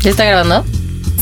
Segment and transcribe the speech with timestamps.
[0.00, 0.64] ¿Ya está grabando?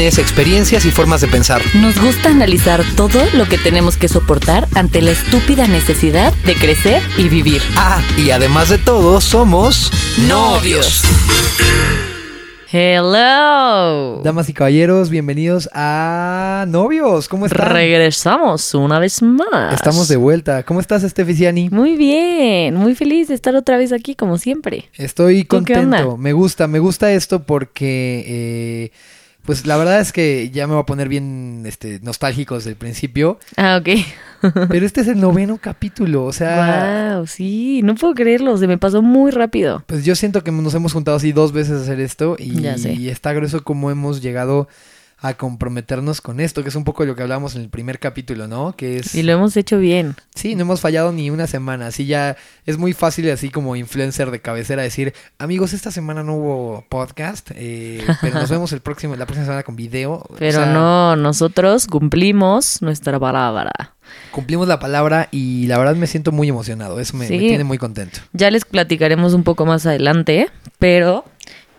[0.00, 1.60] experiencias y formas de pensar.
[1.74, 7.02] Nos gusta analizar todo lo que tenemos que soportar ante la estúpida necesidad de crecer
[7.18, 7.60] y vivir.
[7.76, 9.90] Ah, y además de todo, somos
[10.28, 11.02] novios.
[12.74, 14.22] Hello.
[14.24, 17.28] Damas y caballeros, bienvenidos a Novios.
[17.28, 17.70] ¿Cómo están?
[17.70, 19.74] Regresamos una vez más.
[19.74, 20.62] Estamos de vuelta.
[20.62, 21.68] ¿Cómo estás, Stefficiani?
[21.68, 24.88] Muy bien, muy feliz de estar otra vez aquí como siempre.
[24.94, 26.16] Estoy contento.
[26.16, 28.92] Me gusta, me gusta esto porque eh,
[29.44, 32.76] pues la verdad es que ya me voy a poner bien este, nostálgico desde el
[32.76, 33.38] principio.
[33.56, 33.88] Ah, ok.
[34.68, 37.16] Pero este es el noveno capítulo, o sea...
[37.16, 39.84] Wow, sí, no puedo creerlo, se me pasó muy rápido.
[39.86, 43.08] Pues yo siento que nos hemos juntado así dos veces a hacer esto y, y
[43.08, 44.68] está grueso como hemos llegado
[45.22, 48.48] a comprometernos con esto, que es un poco lo que hablamos en el primer capítulo,
[48.48, 48.74] ¿no?
[48.76, 49.14] Que es...
[49.14, 50.16] Y lo hemos hecho bien.
[50.42, 51.86] Sí, no hemos fallado ni una semana.
[51.86, 56.34] Así ya es muy fácil así como influencer de cabecera decir, amigos, esta semana no
[56.34, 60.26] hubo podcast, eh, pero nos vemos el próximo, la próxima semana con video.
[60.40, 63.70] Pero no, nosotros cumplimos nuestra palabra.
[64.32, 66.98] Cumplimos la palabra y la verdad me siento muy emocionado.
[66.98, 68.18] Eso me, me tiene muy contento.
[68.32, 70.50] Ya les platicaremos un poco más adelante,
[70.80, 71.24] pero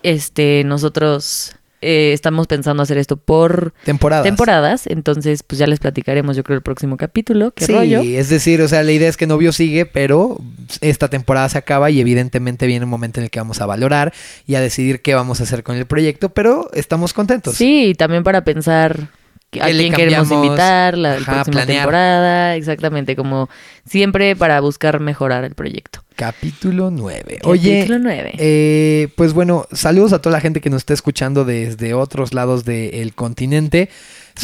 [0.03, 4.23] este nosotros eh, estamos pensando hacer esto por temporadas.
[4.23, 4.87] temporadas.
[4.87, 7.51] Entonces, pues ya les platicaremos, yo creo, el próximo capítulo.
[7.51, 10.37] ¿Qué sí, es decir, o sea, la idea es que Novio sigue, pero
[10.81, 14.13] esta temporada se acaba y evidentemente viene un momento en el que vamos a valorar
[14.47, 17.55] y a decidir qué vamos a hacer con el proyecto, pero estamos contentos.
[17.55, 19.09] Sí, también para pensar
[19.61, 23.49] a quién queremos invitar, la, próxima temporada, exactamente, como
[23.85, 26.03] siempre para buscar mejorar el proyecto.
[26.15, 27.39] Capítulo 9.
[27.43, 28.33] Oye, Capítulo 9.
[28.37, 32.65] Eh, pues bueno, saludos a toda la gente que nos está escuchando desde otros lados
[32.65, 33.89] del continente.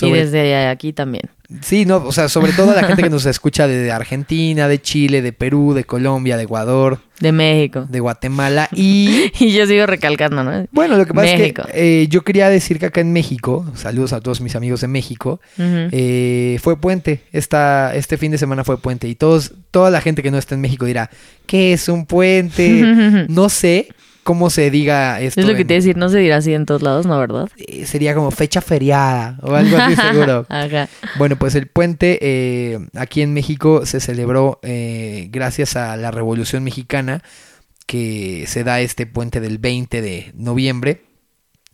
[0.02, 1.30] Y desde aquí también.
[1.62, 5.24] Sí, no, o sea, sobre todo la gente que nos escucha de Argentina, de Chile,
[5.24, 7.00] de Perú, de Colombia, de Ecuador.
[7.20, 7.88] De México.
[7.90, 9.32] De Guatemala y...
[9.40, 10.68] y yo sigo recalcando, ¿no?
[10.72, 14.14] Bueno, lo que pasa es que eh, yo quería decir que acá en México, saludos
[14.14, 17.24] a todos mis amigos de México, eh, fue puente.
[17.32, 20.54] Esta, este fin de semana fue puente y todos, toda la gente que no está
[20.54, 21.10] en México dirá,
[21.48, 22.70] ¿qué es un puente?
[23.28, 23.90] no sé,
[24.30, 25.42] cómo se diga esto.
[25.42, 27.18] Es lo que te iba a decir, no se dirá así en todos lados, ¿no?
[27.18, 27.50] ¿Verdad?
[27.58, 30.46] Eh, sería como fecha feriada o algo así seguro.
[31.18, 36.64] Bueno, pues el puente eh, aquí en México se celebró eh, gracias a la Revolución
[36.64, 37.24] Mexicana,
[37.88, 41.02] que se da este puente del 20 de noviembre.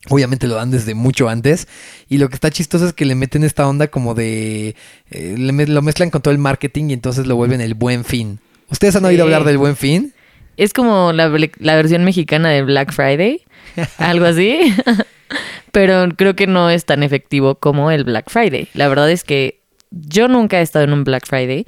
[0.07, 1.67] Obviamente lo dan desde mucho antes.
[2.07, 4.77] Y lo que está chistoso es que le meten esta onda como de...
[5.11, 8.39] lo mezclan con todo el marketing y entonces lo vuelven el buen fin.
[8.69, 10.14] ¿Ustedes han oído hablar del buen fin?
[10.57, 13.41] Es como la, versión mexicana de Black Friday,
[13.97, 14.73] algo así.
[15.71, 18.69] Pero creo que no es tan efectivo como el Black Friday.
[18.73, 19.59] La verdad es que
[19.91, 21.66] yo nunca he estado en un Black Friday,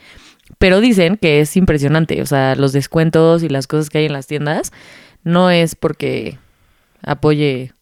[0.59, 2.21] pero dicen que es impresionante.
[2.21, 4.71] O sea, los descuentos y las cosas que hay en las tiendas
[5.23, 6.37] no es porque
[7.03, 7.73] apoye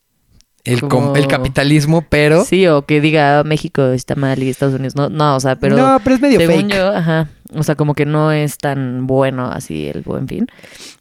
[0.65, 0.81] el,
[1.15, 2.43] el, capitalismo, pero.
[2.43, 5.09] Sí, o que diga México está mal y Estados Unidos no.
[5.09, 5.77] No, o sea, pero.
[5.77, 7.29] No, pero es medio según yo, ajá.
[7.53, 10.47] O sea, como que no es tan bueno así el buen fin.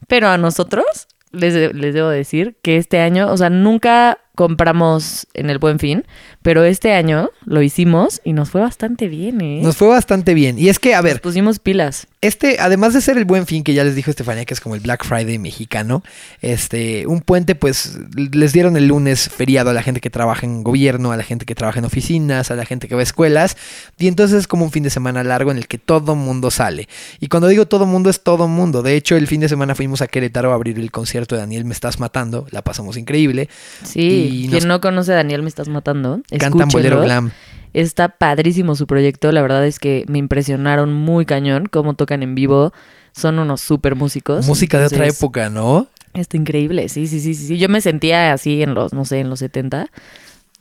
[0.06, 0.84] Pero a nosotros
[1.32, 6.05] les, les debo decir que este año, o sea, nunca compramos en el buen fin,
[6.43, 9.61] pero este año lo hicimos y nos fue bastante bien, ¿eh?
[9.62, 10.59] Nos fue bastante bien.
[10.59, 11.15] Y es que, a ver.
[11.15, 12.06] Nos pusimos pilas.
[12.21, 14.75] Este, además de ser el buen fin que ya les dijo Estefania, que es como
[14.75, 16.03] el Black Friday mexicano,
[16.41, 20.65] este, un puente, pues les dieron el lunes feriado a la gente que trabaja en
[20.65, 23.56] gobierno, a la gente que trabaja en oficinas, a la gente que va a escuelas.
[23.99, 26.89] Y entonces es como un fin de semana largo en el que todo mundo sale.
[27.21, 28.83] Y cuando digo todo mundo, es todo mundo.
[28.83, 31.65] De hecho, el fin de semana fuimos a Querétaro a abrir el concierto de Daniel
[31.65, 32.47] Me Estás Matando.
[32.51, 33.49] La pasamos increíble.
[33.83, 34.23] Sí.
[34.28, 37.30] Quien no conoce a Daniel Me Estás Matando, Cantan bolero glam.
[37.72, 39.32] Está padrísimo su proyecto.
[39.32, 42.72] La verdad es que me impresionaron muy cañón cómo tocan en vivo.
[43.12, 44.47] Son unos súper músicos.
[44.47, 45.88] Música de otra época, ¿no?
[46.15, 47.59] Está increíble, sí, sí, sí, sí.
[47.59, 49.88] Yo me sentía así en los, no sé, en los 70.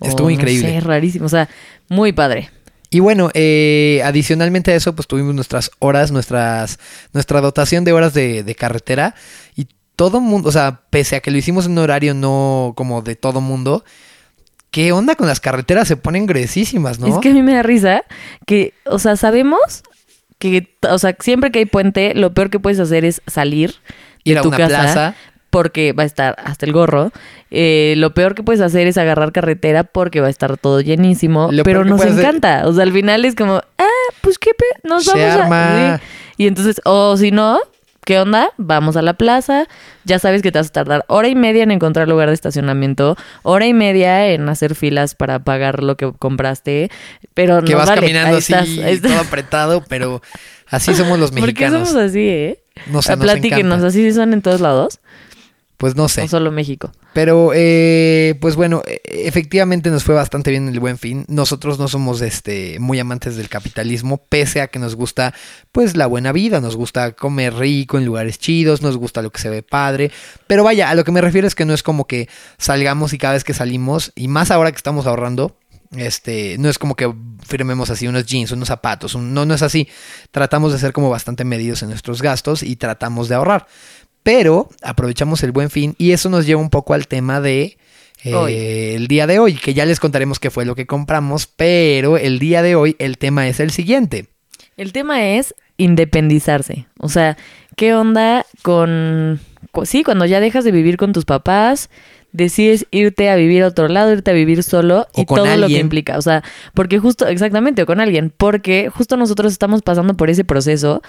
[0.01, 0.73] Estuvo increíble.
[0.75, 1.25] No rarísimo.
[1.25, 1.47] O sea,
[1.89, 2.49] muy padre.
[2.89, 6.79] Y bueno, eh, adicionalmente a eso, pues tuvimos nuestras horas, nuestras,
[7.11, 9.15] nuestra dotación de horas de, de carretera.
[10.03, 13.15] Todo mundo, o sea, pese a que lo hicimos en un horario no como de
[13.15, 13.85] todo mundo,
[14.69, 15.87] ¿qué onda con las carreteras?
[15.87, 17.07] Se ponen gruesísimas, ¿no?
[17.07, 18.03] Es que a mí me da risa
[18.45, 19.81] que, o sea, sabemos
[20.39, 23.75] que, o sea, siempre que hay puente, lo peor que puedes hacer es salir
[24.25, 25.15] ir a una plaza.
[25.49, 27.11] porque va a estar hasta el gorro.
[27.49, 31.49] Eh, lo peor que puedes hacer es agarrar carretera porque va a estar todo llenísimo,
[31.63, 32.67] pero nos encanta.
[32.67, 36.01] O sea, al final es como, ah, pues qué, pe nos vamos a...
[36.35, 37.59] Y entonces, o si no,
[38.05, 38.49] ¿Qué onda?
[38.57, 39.67] Vamos a la plaza.
[40.03, 43.15] Ya sabes que te vas a tardar hora y media en encontrar lugar de estacionamiento,
[43.43, 46.91] hora y media en hacer filas para pagar lo que compraste,
[47.33, 48.53] pero que vas caminando así,
[49.01, 50.21] todo apretado, pero
[50.67, 51.79] así somos los mexicanos.
[51.79, 52.59] ¿Por qué somos así, eh?
[52.87, 54.99] No sé, Platíquenos, ¿así son en todos lados?
[55.83, 56.21] Pues no sé.
[56.21, 56.93] O solo México.
[57.11, 61.25] Pero, eh, pues bueno, e, efectivamente nos fue bastante bien el buen fin.
[61.27, 65.33] Nosotros no somos este, muy amantes del capitalismo, pese a que nos gusta,
[65.73, 66.61] pues, la buena vida.
[66.61, 70.09] Nos gusta comer rico en lugares chidos, nos gusta lo que se ve padre.
[70.47, 73.17] Pero vaya, a lo que me refiero es que no es como que salgamos y
[73.17, 75.57] cada vez que salimos, y más ahora que estamos ahorrando,
[75.97, 77.13] este, no es como que
[77.45, 79.87] firmemos así unos jeans, unos zapatos, no, no es así.
[80.31, 83.67] Tratamos de ser como bastante medidos en nuestros gastos y tratamos de ahorrar.
[84.23, 87.77] Pero aprovechamos el buen fin y eso nos lleva un poco al tema de
[88.23, 92.17] eh, el día de hoy, que ya les contaremos qué fue lo que compramos, pero
[92.17, 94.27] el día de hoy el tema es el siguiente.
[94.77, 96.87] El tema es independizarse.
[96.99, 97.37] O sea,
[97.75, 99.39] ¿qué onda con...
[99.83, 101.89] Sí, cuando ya dejas de vivir con tus papás,
[102.31, 105.79] decides irte a vivir a otro lado, irte a vivir solo y todo lo que
[105.79, 106.17] implica.
[106.17, 106.43] O sea,
[106.73, 111.01] porque justo, exactamente, o con alguien, porque justo nosotros estamos pasando por ese proceso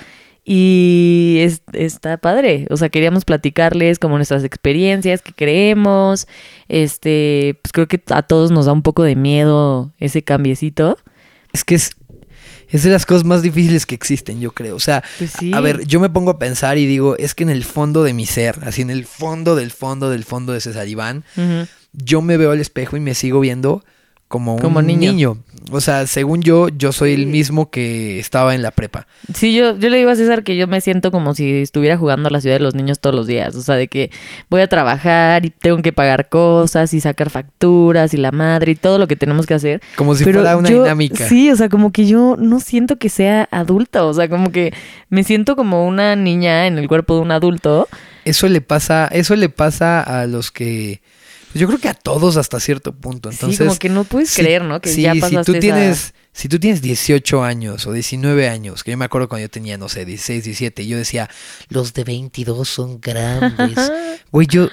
[0.45, 1.39] y
[1.73, 2.67] está padre.
[2.71, 6.29] O sea, queríamos platicarles como nuestras experiencias, que creemos.
[6.69, 10.99] Este, pues creo que a todos nos da un poco de miedo ese cambiecito.
[11.53, 11.93] Es que es,
[12.69, 14.77] es de las cosas más difíciles que existen, yo creo.
[14.77, 17.51] O sea, pues a ver, yo me pongo a pensar y digo, es que en
[17.51, 20.87] el fondo de mi ser, así en el fondo del fondo del fondo de César
[20.89, 21.25] Iván,
[21.93, 23.83] yo me veo al espejo y me sigo viendo
[24.35, 25.39] como un niño.
[25.71, 29.07] O sea, según yo, yo soy el mismo que estaba en la prepa.
[29.33, 32.29] Sí, yo, yo le digo a César que yo me siento como si estuviera jugando
[32.29, 33.55] a la ciudad de los niños todos los días.
[33.55, 34.11] O sea, de que
[34.51, 38.75] voy a trabajar y tengo que pagar cosas y sacar facturas y la madre y
[38.75, 39.81] todo lo que tenemos que hacer.
[39.97, 41.29] Como si fuera una dinámica.
[41.29, 44.05] Sí, o sea, como que yo no siento que sea adulta.
[44.05, 44.75] O sea, como que
[45.09, 47.89] me siento como una niña en el cuerpo de un adulto.
[48.25, 51.01] Eso le pasa, eso le pasa a los que
[51.61, 53.31] yo creo que a todos hasta cierto punto.
[53.31, 54.81] Entonces, sí, como que no puedes creer, ¿no?
[54.81, 58.91] Que sí, ya si tú tienes, si tú tienes 18 años o 19 años, que
[58.91, 61.31] yo me acuerdo cuando yo tenía, no sé, 16, 17, y yo decía,
[61.69, 63.79] los de 22 son grandes.
[64.33, 64.69] Güey, yo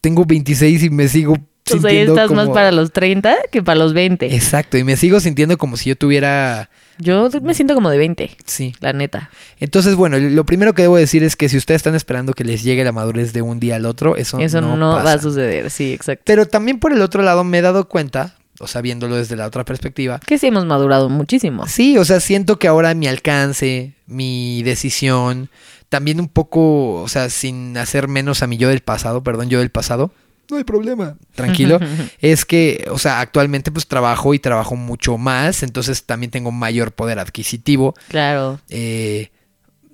[0.00, 1.36] tengo 26 y me sigo
[1.72, 4.34] o sea, estás más para los 30 que para los 20.
[4.34, 6.70] Exacto, y me sigo sintiendo como si yo tuviera...
[6.98, 8.36] Yo me siento como de 20.
[8.44, 8.74] Sí.
[8.80, 9.30] La neta.
[9.58, 12.62] Entonces, bueno, lo primero que debo decir es que si ustedes están esperando que les
[12.62, 15.92] llegue la madurez de un día al otro, eso, eso no, va a suceder, sí,
[15.92, 16.22] exacto.
[16.26, 19.46] Pero también por el otro lado me he dado cuenta, o sea, viéndolo desde la
[19.46, 20.20] otra perspectiva.
[20.26, 21.66] Que sí hemos madurado muchísimo.
[21.66, 25.50] Sí, o sea, siento que ahora mi alcance, mi decisión,
[25.88, 29.58] también un poco, o sea, sin hacer menos a mi yo del pasado, perdón, yo
[29.58, 30.12] del pasado,
[30.50, 31.78] no hay problema, tranquilo.
[32.20, 36.92] es que, o sea, actualmente pues trabajo y trabajo mucho más, entonces también tengo mayor
[36.92, 37.94] poder adquisitivo.
[38.08, 38.60] Claro.
[38.68, 39.30] Eh,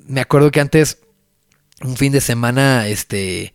[0.06, 0.98] me acuerdo que antes,
[1.82, 3.54] un fin de semana, este,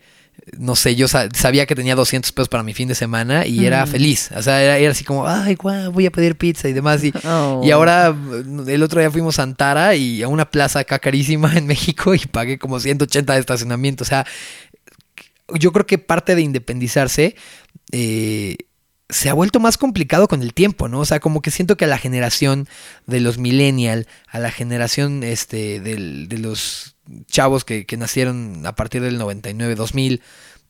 [0.57, 3.85] no sé, yo sabía que tenía 200 pesos para mi fin de semana y era
[3.87, 4.29] feliz.
[4.35, 7.03] O sea, era, así como, ay, guau, voy a pedir pizza y demás.
[7.03, 7.61] Y, oh.
[7.63, 8.15] y ahora,
[8.67, 12.19] el otro día fuimos a Antara y a una plaza acá carísima en México y
[12.19, 14.03] pagué como 180 de estacionamiento.
[14.03, 14.25] O sea,
[15.53, 17.35] yo creo que parte de independizarse
[17.91, 18.57] eh,
[19.09, 21.01] se ha vuelto más complicado con el tiempo, ¿no?
[21.01, 22.67] O sea, como que siento que a la generación
[23.05, 26.95] de los millennial, a la generación este, de los
[27.27, 30.21] chavos que, que nacieron a partir del 99, 2000,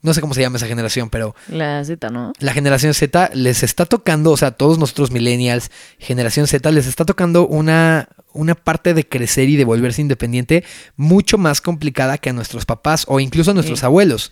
[0.06, 1.36] no sé cómo se llama esa generación, pero...
[1.48, 2.32] La Z, ¿no?
[2.40, 7.06] La generación Z les está tocando, o sea, todos nosotros millennials, generación Z, les está
[7.06, 10.64] tocando una, una parte de crecer y de volverse independiente
[10.96, 14.32] mucho más complicada que a nuestros papás o incluso a nuestros abuelos.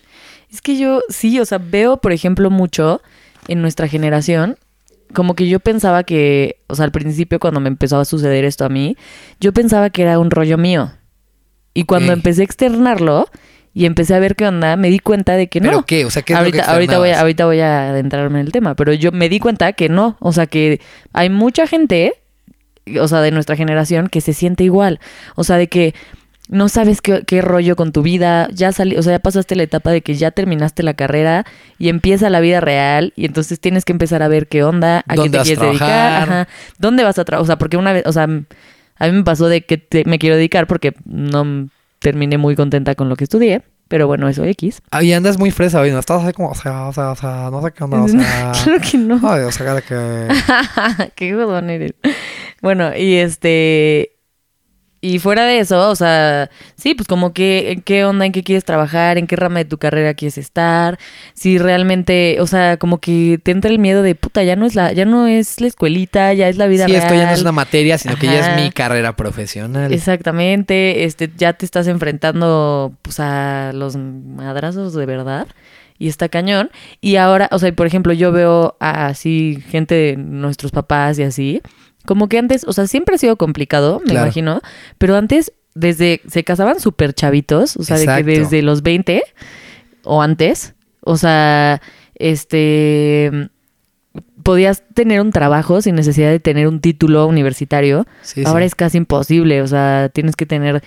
[0.54, 3.02] Es que yo sí, o sea, veo, por ejemplo, mucho
[3.48, 4.56] en nuestra generación,
[5.12, 8.64] como que yo pensaba que, o sea, al principio cuando me empezó a suceder esto
[8.64, 8.96] a mí,
[9.40, 10.92] yo pensaba que era un rollo mío.
[11.74, 13.28] Y cuando empecé a externarlo
[13.72, 15.70] y empecé a ver qué onda, me di cuenta de que no.
[15.70, 16.04] ¿Pero qué?
[16.04, 18.92] O sea, ¿qué ahorita, ahorita voy a, ahorita voy a adentrarme en el tema, pero
[18.92, 20.80] yo me di cuenta que no, o sea, que
[21.12, 22.22] hay mucha gente,
[23.00, 25.00] o sea, de nuestra generación que se siente igual,
[25.34, 25.96] o sea, de que
[26.48, 29.90] no sabes qué, rollo con tu vida, ya salí, o sea, ya pasaste la etapa
[29.90, 31.46] de que ya terminaste la carrera
[31.78, 35.14] y empieza la vida real y entonces tienes que empezar a ver qué onda, a
[35.14, 36.48] qué te quieres dedicar, ajá,
[36.78, 39.48] dónde vas a trabajar, o sea, porque una vez, o sea, a mí me pasó
[39.48, 43.62] de que me quiero dedicar porque no terminé muy contenta con lo que estudié.
[43.88, 44.80] Pero bueno, eso X.
[44.90, 45.98] Ahí andas muy fresa hoy, ¿no?
[45.98, 48.52] Estás así como, o sea, o sea, o sea, no sé qué onda, o sea...
[48.64, 49.20] claro que no.
[49.22, 50.28] Ay, o sea, que...
[51.14, 51.92] qué godón eres.
[52.62, 54.13] Bueno, y este...
[55.04, 58.24] Y fuera de eso, o sea, sí, pues como que, ¿en qué onda?
[58.24, 59.18] ¿En qué quieres trabajar?
[59.18, 60.98] ¿En qué rama de tu carrera quieres estar?
[61.34, 64.74] Si realmente, o sea, como que te entra el miedo de, puta, ya no es
[64.74, 67.02] la, ya no es la escuelita, ya es la vida sí, real.
[67.02, 69.92] esto ya no es una materia, sino que ya es mi carrera profesional.
[69.92, 75.48] Exactamente, este, ya te estás enfrentando, pues, a los madrazos de verdad.
[75.98, 76.70] Y está cañón.
[77.02, 81.24] Y ahora, o sea, por ejemplo, yo veo a así gente de nuestros papás y
[81.24, 81.60] así.
[82.06, 84.26] Como que antes, o sea, siempre ha sido complicado, me Claro.
[84.26, 84.60] imagino.
[84.98, 87.76] Pero antes, desde, se casaban súper chavitos.
[87.76, 89.22] O sea, de que desde los 20
[90.04, 90.74] o antes.
[91.00, 91.80] O sea,
[92.16, 93.30] este
[94.42, 98.06] podías tener un trabajo sin necesidad de tener un título universitario.
[98.22, 98.66] Sí, Ahora sí.
[98.66, 100.82] es casi imposible, o sea, tienes que tener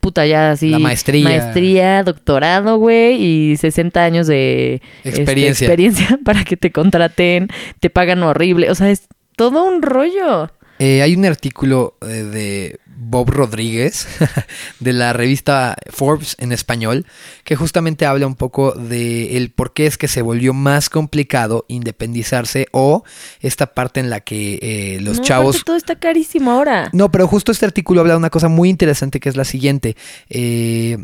[0.00, 1.22] puta ya así La maestría.
[1.24, 7.48] maestría, doctorado, güey, y 60 años de este, experiencia para que te contraten,
[7.80, 10.50] te pagan horrible, o sea, es todo un rollo.
[10.84, 14.08] Eh, hay un artículo eh, de Bob Rodríguez
[14.80, 17.06] de la revista Forbes en español
[17.44, 21.66] que justamente habla un poco de el por qué es que se volvió más complicado
[21.68, 23.04] independizarse o
[23.38, 26.90] esta parte en la que eh, los No, chavos todo está carísimo ahora.
[26.92, 29.96] No, pero justo este artículo habla de una cosa muy interesante que es la siguiente.
[30.30, 30.98] Eh,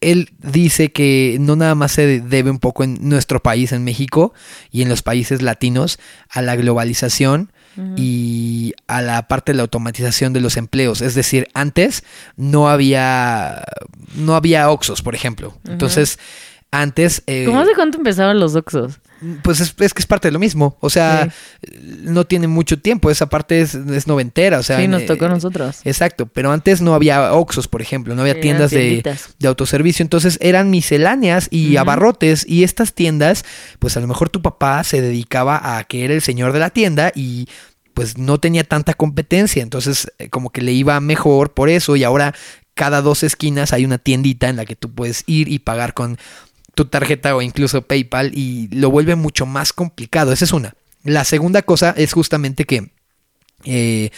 [0.00, 4.32] él dice que no nada más se debe un poco en nuestro país, en México,
[4.72, 7.52] y en los países latinos, a la globalización
[7.96, 11.00] y a la parte de la automatización de los empleos.
[11.00, 12.04] Es decir, antes
[12.36, 13.64] no había,
[14.14, 15.54] no había Oxos, por ejemplo.
[15.66, 16.18] Entonces,
[16.70, 17.22] antes...
[17.26, 19.00] eh, ¿Cómo hace cuánto empezaron los Oxos?
[19.42, 20.76] Pues es, es que es parte de lo mismo.
[20.80, 21.32] O sea,
[22.02, 23.10] no tiene mucho tiempo.
[23.10, 24.58] Esa parte es, es noventera.
[24.58, 25.80] O sea, sí, nos eh, tocó a nosotros.
[25.84, 29.02] Exacto, pero antes no había Oxxos, por ejemplo, no había tiendas de,
[29.38, 33.44] de autoservicio, entonces eran misceláneas y abarrotes y estas tiendas,
[33.78, 36.70] pues a lo mejor tu papá se dedicaba a que era el señor de la
[36.70, 37.48] tienda y
[37.94, 42.04] pues no tenía tanta competencia, entonces eh, como que le iba mejor por eso y
[42.04, 42.34] ahora
[42.74, 46.18] cada dos esquinas hay una tiendita en la que tú puedes ir y pagar con
[46.74, 50.74] tu tarjeta o incluso PayPal y lo vuelve mucho más complicado, esa es una.
[51.04, 52.90] La segunda cosa es justamente que
[53.64, 54.10] eh,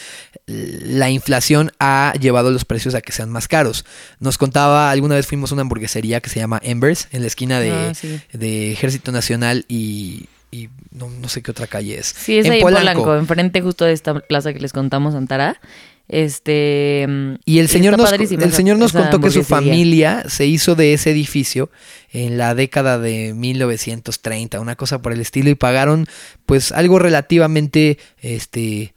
[0.47, 3.85] la inflación ha llevado los precios a que sean más caros.
[4.21, 7.61] Nos contaba, alguna vez fuimos a una hamburguesería que se llama Embers, en la esquina
[7.61, 8.21] de, Ah, sí.
[8.33, 12.07] de Ejército Nacional y, y no, no sé qué otra calle es.
[12.07, 15.61] Sí, es ahí en Polanco, enfrente justo de esta plaza que les contamos, Antara.
[16.09, 17.07] Este.
[17.45, 21.11] Y el señor nos, el señor nos contó que su familia se hizo de ese
[21.11, 21.71] edificio
[22.13, 26.07] en la década de 1930, una cosa por el estilo, y pagaron
[26.45, 28.95] pues algo relativamente este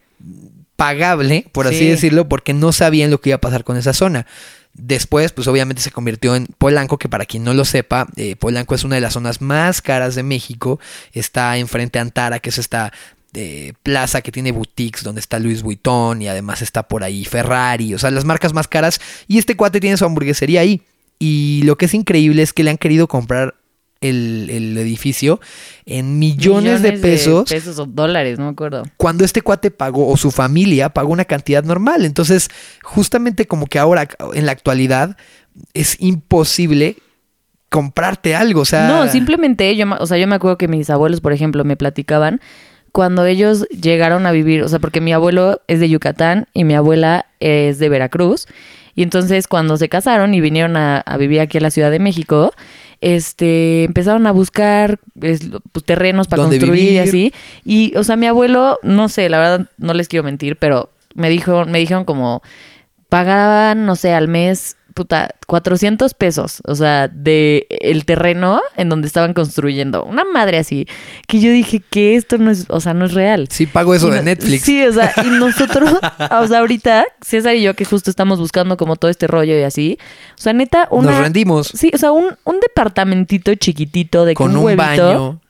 [0.75, 1.87] pagable, por así Sí.
[1.87, 4.25] decirlo, porque no sabían lo que iba a pasar con esa zona.
[4.73, 8.75] Después, pues obviamente se convirtió en Polanco, que para quien no lo sepa, eh, Polanco
[8.75, 10.81] es una de las zonas más caras de México.
[11.13, 12.91] Está enfrente a Antara, que es esta
[13.35, 17.93] eh, plaza que tiene boutiques donde está Louis Vuitton y además está por ahí Ferrari,
[17.93, 18.99] o sea, las marcas más caras.
[19.27, 20.81] Y este cuate tiene su hamburguesería ahí.
[21.19, 23.55] Y lo que es increíble es que le han querido comprar
[24.01, 25.39] el, el edificio
[25.85, 28.83] en millones, de pesos pesos o dólares, no me acuerdo.
[28.97, 32.05] cuando este cuate pagó o su familia pagó una cantidad normal.
[32.05, 32.49] Entonces,
[32.83, 35.17] justamente como que ahora, en la actualidad,
[35.73, 36.97] es imposible
[37.69, 38.61] comprarte algo.
[38.61, 41.63] O sea, No, simplemente yo, o sea, yo me acuerdo que mis abuelos, por ejemplo,
[41.63, 42.41] me platicaban
[42.95, 46.75] cuando ellos llegaron a vivir, o sea, porque mi abuelo es de Yucatán y mi
[46.75, 48.47] abuela es de Veracruz.
[48.95, 51.99] Y entonces cuando se casaron y vinieron a, a vivir aquí a la Ciudad de
[51.99, 52.53] México,
[53.01, 55.41] este, empezaron a buscar es,
[55.73, 57.33] pues, terrenos para ¿Dónde construir y así.
[57.65, 61.29] Y, o sea, mi abuelo, no sé, la verdad no les quiero mentir, pero me
[61.29, 62.43] dijo, me dijeron como
[63.09, 69.07] pagaban, no sé, al mes, puta, 400 pesos, o sea, de el terreno en donde
[69.07, 70.03] estaban construyendo.
[70.05, 70.87] Una madre así,
[71.27, 73.47] que yo dije que esto no es, o sea, no es real.
[73.51, 74.63] sí pago eso Y de no- Netflix.
[74.63, 75.91] Sí, o sea, y nosotros,
[76.31, 79.63] o sea, ahorita, César y yo, que justo estamos buscando como todo este rollo y
[79.63, 79.97] así,
[80.39, 81.11] o sea, neta, una...
[81.11, 85.41] Nos rendimos Sí, o sea, un, un departamentito chiquitito de con un, huevito, baño.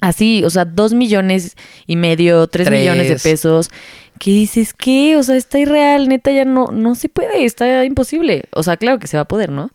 [0.00, 1.56] Así, o sea, dos millones
[1.86, 2.80] y medio, tres, Tres.
[2.80, 3.70] millones de pesos.
[4.18, 4.72] ¿Qué dices?
[4.74, 5.16] ¿Qué?
[5.16, 8.44] O sea, está irreal, neta, ya no, no se puede, está imposible.
[8.52, 9.70] O sea, claro que se va a poder, ¿no?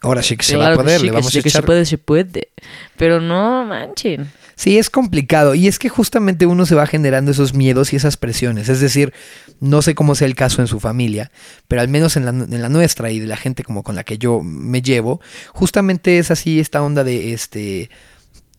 [0.00, 1.42] Ahora sí que se Claro va a que poder, sí, le que vamos sí, a
[1.42, 1.64] que se echar.
[1.66, 2.48] puede, se puede.
[2.96, 4.30] Pero no manchen.
[4.54, 5.54] Sí, es complicado.
[5.54, 8.68] Y es que justamente uno se va generando esos miedos y esas presiones.
[8.68, 9.12] Es decir,
[9.60, 11.32] no sé cómo sea el caso en su familia,
[11.68, 14.04] pero al menos en la, en la nuestra y de la gente como con la
[14.04, 15.20] que yo me llevo,
[15.52, 17.90] justamente es así esta onda de este.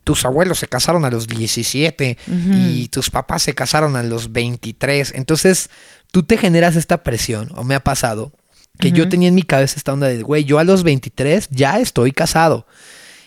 [0.04, 5.14] Tus abuelos se casaron a los 17 y tus papás se casaron a los 23.
[5.16, 5.70] Entonces,
[6.12, 8.34] tú te generas esta presión, o me ha pasado,
[8.80, 11.80] que yo tenía en mi cabeza esta onda de, güey, yo a los 23 ya
[11.80, 12.68] estoy casado.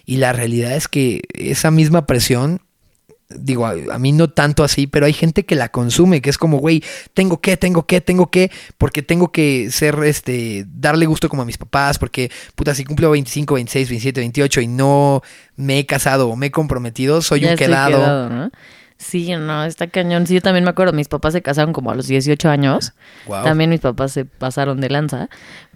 [0.04, 2.61] Y la realidad es que esa misma presión
[3.28, 6.59] digo, a, mí no tanto así, pero hay gente que la consume, que es como,
[6.59, 6.83] güey,
[7.14, 11.45] tengo que, tengo que, tengo que, porque tengo que ser, este, darle gusto como a
[11.45, 15.23] mis papás, porque, puta, si cumplo 25, 26, 27, 28 y no
[15.56, 18.50] me he casado o me he comprometido, soy un quedado.
[18.99, 20.26] Sí, no, está cañón.
[20.26, 22.93] Sí, yo también me acuerdo, mis papás se casaron como a los 18 años.
[23.26, 25.29] También mis papás se pasaron de lanza.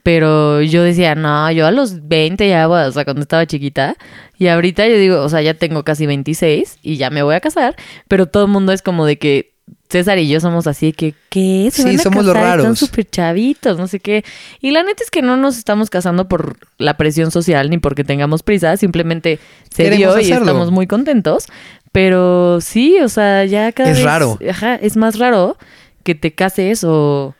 [0.02, 3.96] Pero yo decía, no, yo a los 20 ya, o sea, cuando estaba chiquita.
[4.38, 7.40] Y ahorita yo digo, o sea, ya tengo casi 26 y ya me voy a
[7.40, 7.76] casar.
[8.08, 9.54] Pero todo el mundo es como de que
[9.88, 11.68] César y yo somos así que, ¿qué?
[11.72, 12.64] ¿Se sí, somos los raros.
[12.64, 14.24] Están súper chavitos, no sé qué.
[14.60, 18.04] Y la neta es que no nos estamos casando por la presión social ni porque
[18.04, 18.76] tengamos prisa.
[18.76, 21.46] Simplemente se dio y estamos muy contentos.
[21.92, 24.38] Pero sí, o sea, ya cada es raro.
[24.48, 25.56] Ajá, es más raro
[26.04, 27.34] que te cases o,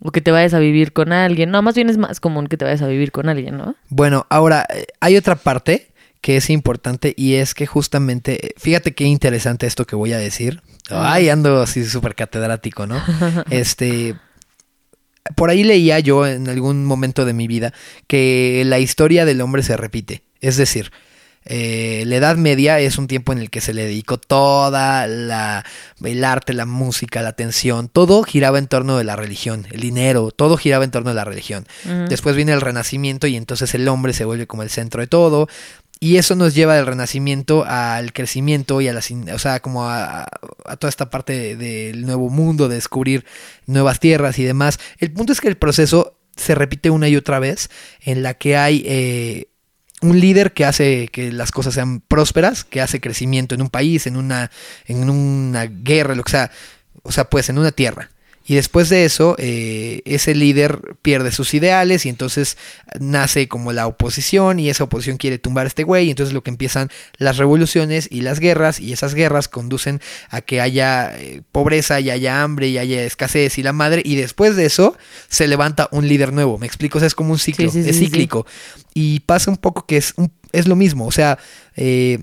[0.00, 1.50] o que te vayas a vivir con alguien.
[1.50, 3.76] No, más bien es más común que te vayas a vivir con alguien, ¿no?
[3.90, 5.88] Bueno, ahora, eh, hay otra parte
[6.20, 10.62] que es importante y es que justamente, fíjate qué interesante esto que voy a decir.
[10.90, 13.02] Ay, ando así súper catedrático, ¿no?
[13.50, 14.16] este,
[15.34, 17.72] por ahí leía yo en algún momento de mi vida
[18.06, 20.22] que la historia del hombre se repite.
[20.40, 20.92] Es decir,
[21.48, 25.64] eh, la Edad Media es un tiempo en el que se le dedicó toda la,
[26.04, 30.32] el arte, la música, la atención, todo giraba en torno de la religión, el dinero,
[30.32, 31.64] todo giraba en torno de la religión.
[32.08, 35.48] Después viene el Renacimiento y entonces el hombre se vuelve como el centro de todo.
[35.98, 39.00] Y eso nos lleva del renacimiento al crecimiento y a la,
[39.34, 40.26] o sea, como a,
[40.78, 43.24] toda esta parte del nuevo mundo, de descubrir
[43.66, 44.78] nuevas tierras y demás.
[44.98, 47.70] El punto es que el proceso se repite una y otra vez
[48.02, 49.46] en la que hay eh,
[50.02, 54.06] un líder que hace que las cosas sean prósperas, que hace crecimiento en un país,
[54.06, 54.50] en una,
[54.86, 56.50] en una guerra, lo que sea,
[57.02, 58.10] o sea, pues en una tierra.
[58.46, 62.56] Y después de eso, eh, ese líder pierde sus ideales y entonces
[63.00, 66.06] nace como la oposición y esa oposición quiere tumbar a este güey.
[66.06, 66.88] Y entonces lo que empiezan
[67.18, 70.00] las revoluciones y las guerras y esas guerras conducen
[70.30, 74.02] a que haya eh, pobreza y haya hambre y haya escasez y la madre.
[74.04, 74.96] Y después de eso
[75.28, 76.56] se levanta un líder nuevo.
[76.56, 76.98] ¿Me explico?
[76.98, 78.46] O sea, es como un ciclo, es cíclico.
[78.94, 80.14] Y pasa un poco que es,
[80.52, 81.06] es lo mismo.
[81.06, 81.38] O sea,
[81.74, 82.20] eh,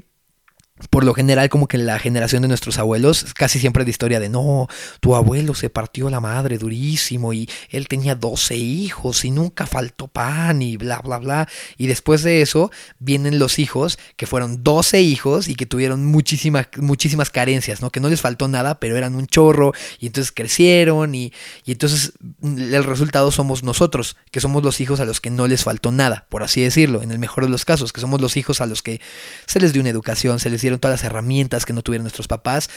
[0.90, 4.30] por lo general como que la generación de nuestros abuelos casi siempre de historia de
[4.30, 4.68] no,
[5.00, 10.08] tu abuelo se partió la madre durísimo y él tenía 12 hijos y nunca faltó
[10.08, 15.02] pan y bla bla bla y después de eso vienen los hijos que fueron 12
[15.02, 17.90] hijos y que tuvieron muchísimas muchísimas carencias, ¿no?
[17.90, 21.34] Que no les faltó nada, pero eran un chorro y entonces crecieron y,
[21.66, 25.64] y entonces el resultado somos nosotros, que somos los hijos a los que no les
[25.64, 28.62] faltó nada, por así decirlo, en el mejor de los casos, que somos los hijos
[28.62, 29.02] a los que
[29.46, 32.28] se les dio una educación, se les dieron todas las herramientas que no tuvieron nuestros
[32.28, 32.70] papás.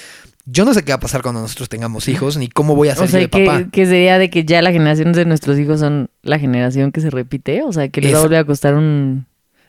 [0.45, 2.95] Yo no sé qué va a pasar cuando nosotros tengamos hijos, ni cómo voy a
[2.97, 3.65] ser de papá.
[3.71, 7.11] Que sería de que ya la generación de nuestros hijos son la generación que se
[7.11, 9.27] repite, o sea, que les va a volver a costar un...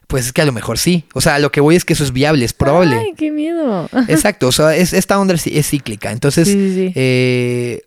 [0.07, 1.03] Pues es que a lo mejor sí.
[1.13, 2.95] O sea, lo que voy es que eso es viable, es probable.
[2.95, 3.89] Ay, qué miedo.
[4.07, 6.11] Exacto, o sea, esta onda es, cíclica.
[6.11, 7.81] Entonces, eh,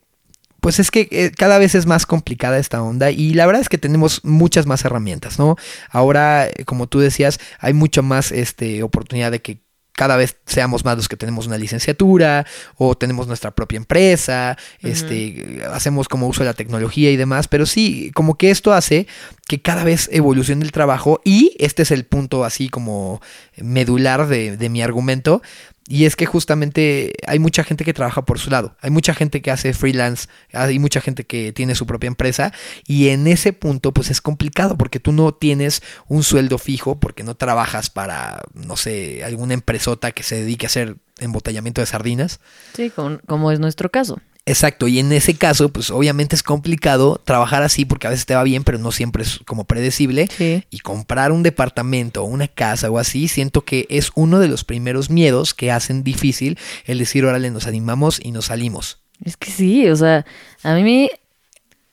[0.61, 3.69] pues es que eh, cada vez es más complicada esta onda y la verdad es
[3.69, 5.57] que tenemos muchas más herramientas, ¿no?
[5.91, 9.59] Ahora, como tú decías, hay mucho más este, oportunidad de que
[9.93, 15.63] cada vez seamos más los que tenemos una licenciatura o tenemos nuestra propia empresa, este,
[15.73, 19.07] hacemos como uso de la tecnología y demás, pero sí, como que esto hace
[19.47, 23.21] que cada vez evolucione el trabajo y este es el punto así como
[23.57, 25.43] medular de, de mi argumento,
[25.89, 29.43] y es que justamente hay mucha gente que trabaja por su lado, hay mucha gente
[29.43, 32.53] que hace freelance, hay mucha gente que tiene su propia empresa
[32.87, 37.25] y en ese punto pues es complicado porque tú no tienes un sueldo fijo porque
[37.25, 42.41] no trabajas para, no sé, alguna empresota que se dedique a hacer embotellamiento de sardinas.
[42.75, 42.93] Sí,
[43.27, 44.21] como es nuestro caso.
[44.47, 48.35] Exacto, y en ese caso, pues obviamente es complicado trabajar así porque a veces te
[48.35, 50.29] va bien, pero no siempre es como predecible.
[50.71, 54.65] Y comprar un departamento o una casa o así, siento que es uno de los
[54.65, 59.01] primeros miedos que hacen difícil el decir, órale, nos animamos y nos salimos.
[59.25, 60.25] Es que sí, o sea,
[60.63, 61.11] a mí,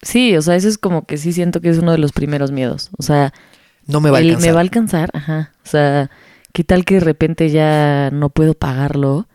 [0.02, 2.52] sí, o sea, eso es como que sí siento que es uno de los primeros
[2.52, 2.90] miedos.
[2.98, 3.34] O sea,
[3.86, 4.48] no me va a alcanzar.
[4.48, 5.52] Me va a alcanzar, ajá.
[5.64, 6.10] O sea,
[6.54, 9.28] ¿qué tal que de repente ya no puedo pagarlo?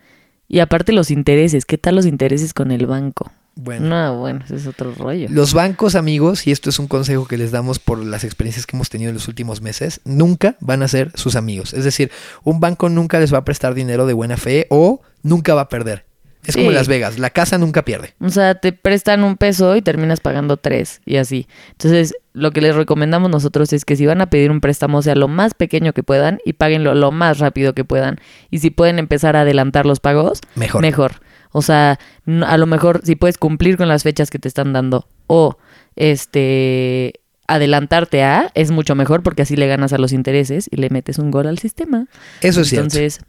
[0.52, 3.32] Y aparte los intereses, ¿qué tal los intereses con el banco?
[3.54, 3.88] Bueno.
[3.88, 5.28] No, bueno, ese es otro rollo.
[5.30, 8.76] Los bancos, amigos, y esto es un consejo que les damos por las experiencias que
[8.76, 11.72] hemos tenido en los últimos meses, nunca van a ser sus amigos.
[11.72, 12.10] Es decir,
[12.44, 15.68] un banco nunca les va a prestar dinero de buena fe o nunca va a
[15.70, 16.04] perder.
[16.44, 18.14] Es como Las Vegas, la casa nunca pierde.
[18.20, 21.46] O sea, te prestan un peso y terminas pagando tres y así.
[21.70, 25.14] Entonces, lo que les recomendamos nosotros es que si van a pedir un préstamo, sea
[25.14, 28.18] lo más pequeño que puedan y paguenlo lo más rápido que puedan.
[28.50, 30.82] Y si pueden empezar a adelantar los pagos, mejor.
[30.82, 31.20] Mejor.
[31.52, 31.98] O sea,
[32.46, 35.58] a lo mejor si puedes cumplir con las fechas que te están dando o
[35.94, 40.88] este adelantarte a es mucho mejor porque así le ganas a los intereses y le
[40.88, 42.06] metes un gol al sistema.
[42.40, 43.20] Eso es Entonces,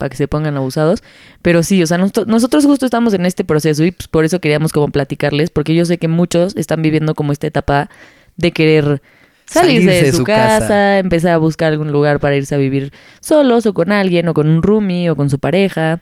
[0.00, 1.04] para que se pongan abusados.
[1.42, 4.72] Pero sí, o sea, nosotros justo estamos en este proceso y pues por eso queríamos
[4.72, 7.90] como platicarles, porque yo sé que muchos están viviendo como esta etapa
[8.36, 9.02] de querer
[9.44, 13.74] salirse de, su, casa, empezar a buscar algún lugar para irse a vivir solos o
[13.74, 16.00] con alguien o con un roomie o con su pareja.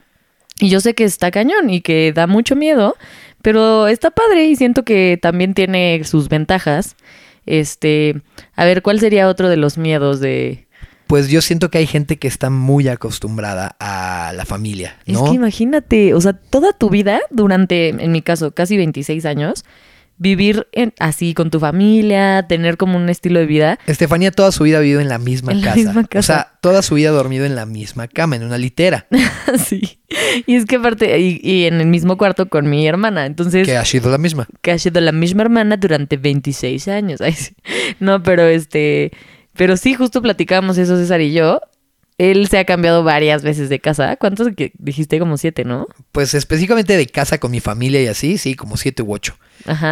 [0.59, 2.95] Y yo sé que está cañón y que da mucho miedo,
[3.41, 6.95] pero está padre y siento que también tiene sus ventajas.
[7.45, 8.21] Este,
[8.55, 10.68] a ver, ¿cuál sería otro de los miedos de
[11.09, 15.23] pues yo siento que hay gente que está muy acostumbrada a la familia, ¿no?
[15.23, 19.65] Es que imagínate, o sea, toda tu vida, durante, en mi caso, casi 26 años,
[20.19, 23.79] vivir en, así con tu familia, tener como un estilo de vida.
[23.87, 25.75] Estefanía toda su vida ha vivido en la misma, casa.
[25.75, 26.19] misma casa.
[26.19, 29.07] O sea, toda su vida ha dormido en la misma cama, en una litera.
[29.65, 29.99] sí.
[30.45, 33.25] Y es que aparte, y, en el mismo cuarto con mi hermana.
[33.25, 33.65] Entonces.
[33.65, 34.47] Que ha sido la misma.
[34.61, 37.19] Que ha sido la misma hermana durante 26 años.
[37.99, 39.11] No, pero este.
[39.59, 41.59] Pero sí, justo platicábamos eso César y yo.
[42.17, 44.15] Él se ha cambiado varias veces de casa.
[44.15, 45.19] ¿Cuántos dijiste?
[45.19, 45.85] Como siete, ¿no?
[46.13, 49.37] Pues específicamente de casa con mi familia y así, sí, como siete u ocho.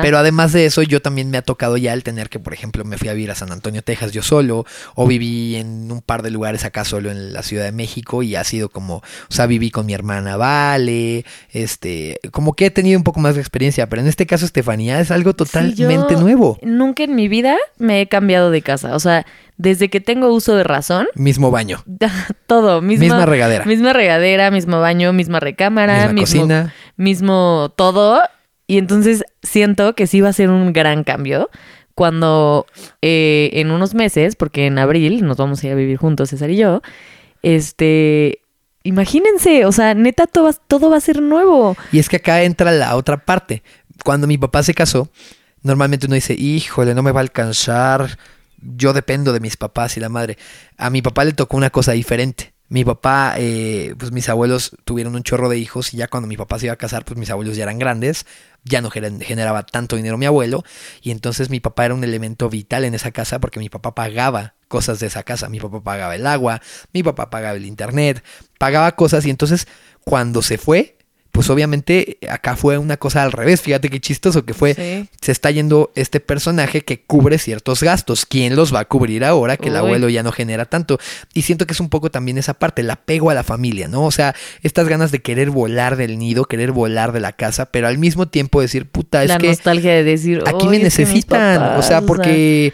[0.02, 2.86] Pero además de eso, yo también me ha tocado ya el tener que, por ejemplo,
[2.86, 6.22] me fui a vivir a San Antonio, Texas yo solo, o viví en un par
[6.22, 9.46] de lugares acá solo en la Ciudad de México y ha sido como, o sea,
[9.46, 13.88] viví con mi hermana Vale, este, como que he tenido un poco más de experiencia,
[13.88, 16.58] pero en este caso, Estefanía, es algo totalmente nuevo.
[16.62, 19.26] Nunca en mi vida me he cambiado de casa, o sea,
[19.58, 21.08] desde que tengo uso de razón.
[21.16, 21.84] Mismo baño.
[22.48, 23.66] Todo, misma regadera.
[23.66, 26.74] Misma regadera, mismo baño, misma recámara, misma cocina.
[26.96, 28.22] mismo todo.
[28.68, 31.50] Y entonces siento que sí va a ser un gran cambio
[31.96, 32.68] cuando
[33.02, 36.52] eh, en unos meses, porque en abril nos vamos a ir a vivir juntos, César
[36.52, 36.82] y yo,
[37.42, 38.42] este,
[38.84, 41.76] imagínense, o sea, neta, todo, todo va a ser nuevo.
[41.92, 43.64] Y es que acá entra la otra parte.
[44.04, 45.10] Cuando mi papá se casó,
[45.64, 48.18] normalmente uno dice, híjole, no me va a alcanzar,
[48.62, 50.38] yo dependo de mis papás y la madre.
[50.78, 52.54] A mi papá le tocó una cosa diferente.
[52.70, 56.36] Mi papá, eh, pues mis abuelos tuvieron un chorro de hijos y ya cuando mi
[56.36, 58.26] papá se iba a casar, pues mis abuelos ya eran grandes,
[58.66, 60.66] ya no generaba tanto dinero mi abuelo
[61.02, 64.56] y entonces mi papá era un elemento vital en esa casa porque mi papá pagaba
[64.68, 68.22] cosas de esa casa, mi papá pagaba el agua, mi papá pagaba el internet,
[68.60, 69.66] pagaba cosas y entonces
[70.04, 70.97] cuando se fue,
[71.38, 73.62] pues obviamente acá fue una cosa al revés.
[73.62, 75.06] Fíjate qué chistoso que fue.
[75.22, 78.26] Se está yendo este personaje que cubre ciertos gastos.
[78.26, 80.98] ¿Quién los va a cubrir ahora que el abuelo ya no genera tanto?
[81.36, 84.04] Y siento que es un poco también esa parte, el apego a la familia, ¿no?
[84.06, 87.88] O sea, estas ganas de querer volar del nido, querer volar de la casa, pero
[87.88, 89.50] al mismo tiempo decir, puta, es la que.
[89.50, 91.78] nostalgia de decir, aquí me necesitan.
[91.78, 92.74] o sea, porque,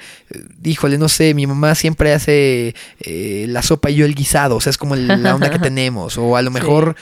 [0.63, 4.55] híjole, no sé, mi mamá siempre hace eh, la sopa y yo el guisado.
[4.55, 6.17] O sea, es como la onda que tenemos.
[6.17, 6.95] O a lo mejor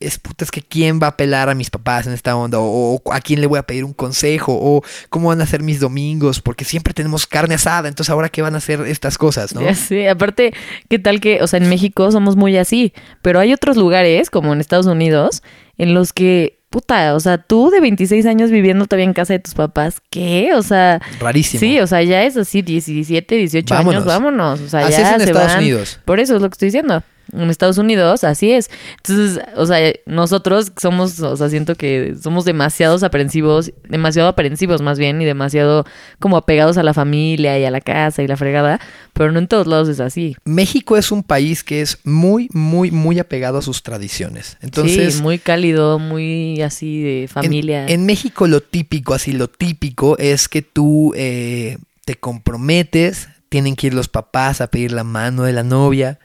[0.00, 3.00] es puta, es que quién va a apelar a mis papás en esta onda, o,
[3.12, 6.40] a quién le voy a pedir un consejo, o cómo van a ser mis domingos,
[6.40, 9.62] porque siempre tenemos carne asada, entonces ahora qué van a hacer estas cosas, ¿no?
[9.74, 10.52] Sí, aparte,
[10.88, 14.52] ¿qué tal que, o sea, en México somos muy así, pero hay otros lugares, como
[14.52, 15.42] en Estados Unidos,
[15.78, 19.38] en los que puta, o sea, tú de 26 años viviendo todavía en casa de
[19.38, 20.50] tus papás, ¿qué?
[20.54, 21.60] O sea, rarísimo.
[21.60, 24.60] Sí, o sea, ya es así, 17, 18 años, vámonos.
[24.60, 26.00] O sea, ya en se Estados Unidos.
[26.04, 28.70] Por eso es lo que estoy diciendo en Estados Unidos, así es.
[28.98, 34.98] Entonces, o sea, nosotros somos, o sea, siento que somos demasiados aprensivos, demasiado aprensivos más
[34.98, 35.84] bien, y demasiado
[36.18, 38.80] como apegados a la familia y a la casa y la fregada,
[39.12, 40.36] pero no en todos lados es así.
[40.44, 44.56] México es un país que es muy, muy, muy apegado a sus tradiciones.
[44.60, 47.86] Entonces, sí, muy cálido, muy así de familia.
[47.88, 53.88] En, México lo típico, así lo típico es que tú eh, te comprometes, tienen que
[53.88, 56.20] ir los papás a pedir la mano de la novia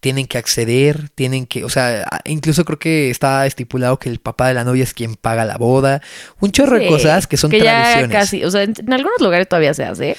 [0.00, 4.48] tienen que acceder, tienen que, o sea, incluso creo que está estipulado que el papá
[4.48, 6.00] de la novia es quien paga la boda,
[6.40, 8.10] un chorro de cosas que son tradiciones.
[8.10, 10.16] casi, o sea, en, algunos lugares todavía se hace,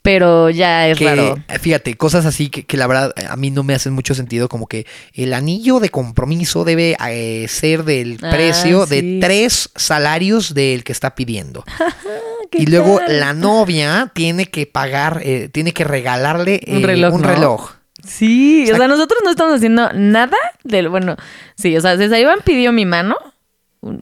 [0.00, 1.36] pero ya es raro.
[1.60, 4.86] Fíjate, cosas así que, la verdad a mí no me hacen mucho sentido, como que
[5.12, 10.92] el anillo de compromiso debe eh, ser del ah, precio de tres salarios del que
[10.92, 11.64] está pidiendo.
[12.52, 17.14] y luego la novia tiene que pagar, eh, tiene que regalarle un reloj.
[17.14, 17.77] Un reloj.
[18.08, 21.16] Sí, o sea, nosotros no estamos haciendo nada del, bueno,
[21.56, 23.16] sí, o sea, César Iván pidió mi mano,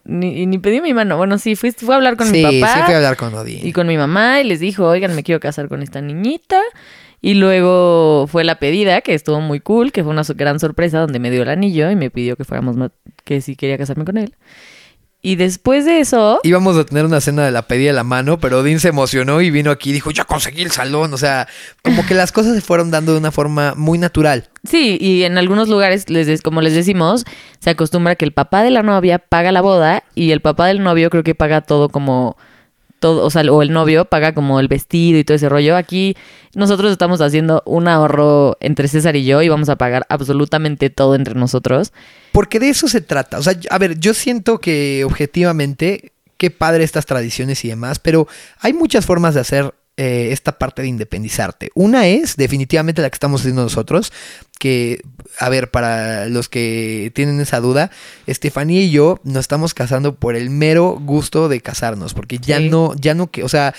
[0.05, 2.75] ni, ni pidió mi mano, bueno, sí, fui, fue a hablar con mi papá.
[2.75, 3.67] Sí, fui a hablar con Odín.
[3.67, 6.61] Y con mi mamá y les dijo, oigan, me quiero casar con esta niñita.
[7.23, 11.19] Y luego fue la pedida, que estuvo muy cool, que fue una gran sorpresa donde
[11.19, 12.77] me dio el anillo y me pidió que fuéramos,
[13.25, 14.35] que si quería casarme con él.
[15.27, 16.39] Y después de eso.
[16.45, 19.41] Íbamos a tener una cena de la pedida de la mano, pero Odín se emocionó
[19.41, 21.13] y vino aquí y dijo: Ya conseguí el salón.
[21.13, 21.49] O sea,
[21.83, 24.49] como que las cosas se fueron dando de una forma muy natural.
[24.63, 27.25] Sí, y en algunos lugares, les como les decimos,
[27.59, 30.81] se acostumbra que el papá de la novia paga la boda y el papá del
[30.81, 32.37] novio creo que paga todo como
[32.99, 35.77] todo, o sea, o el novio paga como el vestido y todo ese rollo.
[35.77, 36.17] Aquí
[36.55, 41.15] nosotros estamos haciendo un ahorro entre César y yo y vamos a pagar absolutamente todo
[41.15, 41.93] entre nosotros.
[42.33, 43.39] Porque de eso se trata.
[43.39, 48.29] O sea, a ver, yo siento que objetivamente, qué padre estas tradiciones y demás, pero
[48.61, 51.71] hay muchas formas de hacer eh, esta parte de independizarte.
[51.75, 54.13] Una es definitivamente la que estamos haciendo nosotros,
[54.59, 55.01] que,
[55.39, 57.91] a ver, para los que tienen esa duda,
[58.27, 62.95] Estefanía y yo nos estamos casando por el mero gusto de casarnos, porque ya no,
[62.97, 63.75] ya no, que, o sea,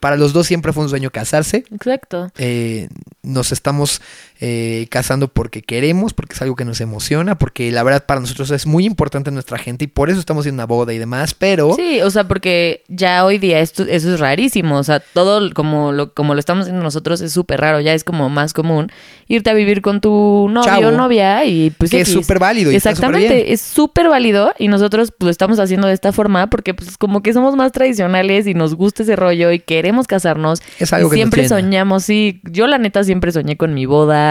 [0.00, 1.64] para los dos siempre fue un sueño casarse.
[1.72, 2.30] Exacto.
[2.36, 2.88] Eh,
[3.22, 4.02] nos estamos
[4.40, 8.50] eh, casando porque queremos, porque es algo que nos emociona, porque la verdad para nosotros
[8.50, 11.74] es muy importante nuestra gente y por eso estamos en una boda y demás, pero...
[11.76, 15.92] Sí, o sea, porque ya hoy día esto, eso es rarísimo, o sea, todo como
[15.92, 18.90] lo, como lo estamos haciendo nosotros es súper raro, ya es como más común
[19.28, 21.92] irte a vivir con tu novio o novia y pues...
[21.92, 22.72] Que es súper válido.
[22.72, 26.74] Y Exactamente, es súper válido y nosotros pues, lo estamos haciendo de esta forma porque
[26.74, 30.60] pues como que somos más tradicionales y nos gusta ese rollo y queremos casarnos.
[30.80, 34.23] Es algo que siempre soñamos, sí, yo la neta siempre soñé con mi boda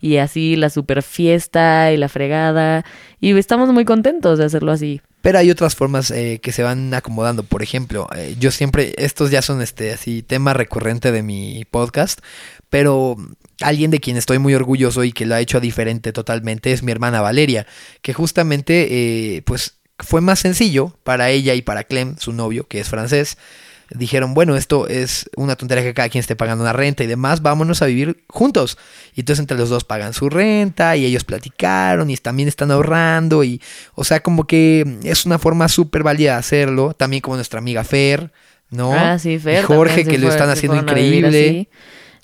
[0.00, 2.84] y así la super fiesta y la fregada.
[3.20, 5.00] Y estamos muy contentos de hacerlo así.
[5.22, 7.42] Pero hay otras formas eh, que se van acomodando.
[7.42, 12.20] Por ejemplo, eh, yo siempre, estos ya son este así tema recurrente de mi podcast,
[12.70, 13.16] pero
[13.60, 16.92] alguien de quien estoy muy orgulloso y que lo ha hecho diferente totalmente es mi
[16.92, 17.66] hermana Valeria,
[18.02, 18.86] que justamente
[19.36, 23.38] eh, pues fue más sencillo para ella y para Clem, su novio, que es francés
[23.90, 27.42] dijeron, bueno, esto es una tontería que cada quien esté pagando una renta y demás,
[27.42, 28.78] vámonos a vivir juntos.
[29.14, 33.44] Y entonces entre los dos pagan su renta y ellos platicaron y también están ahorrando
[33.44, 33.60] y,
[33.94, 37.84] o sea, como que es una forma súper válida de hacerlo, también como nuestra amiga
[37.84, 38.32] Fer,
[38.70, 38.92] ¿no?
[38.92, 39.62] Ah, sí, Fer.
[39.62, 41.68] Y Jorge, que lo están haciendo increíble.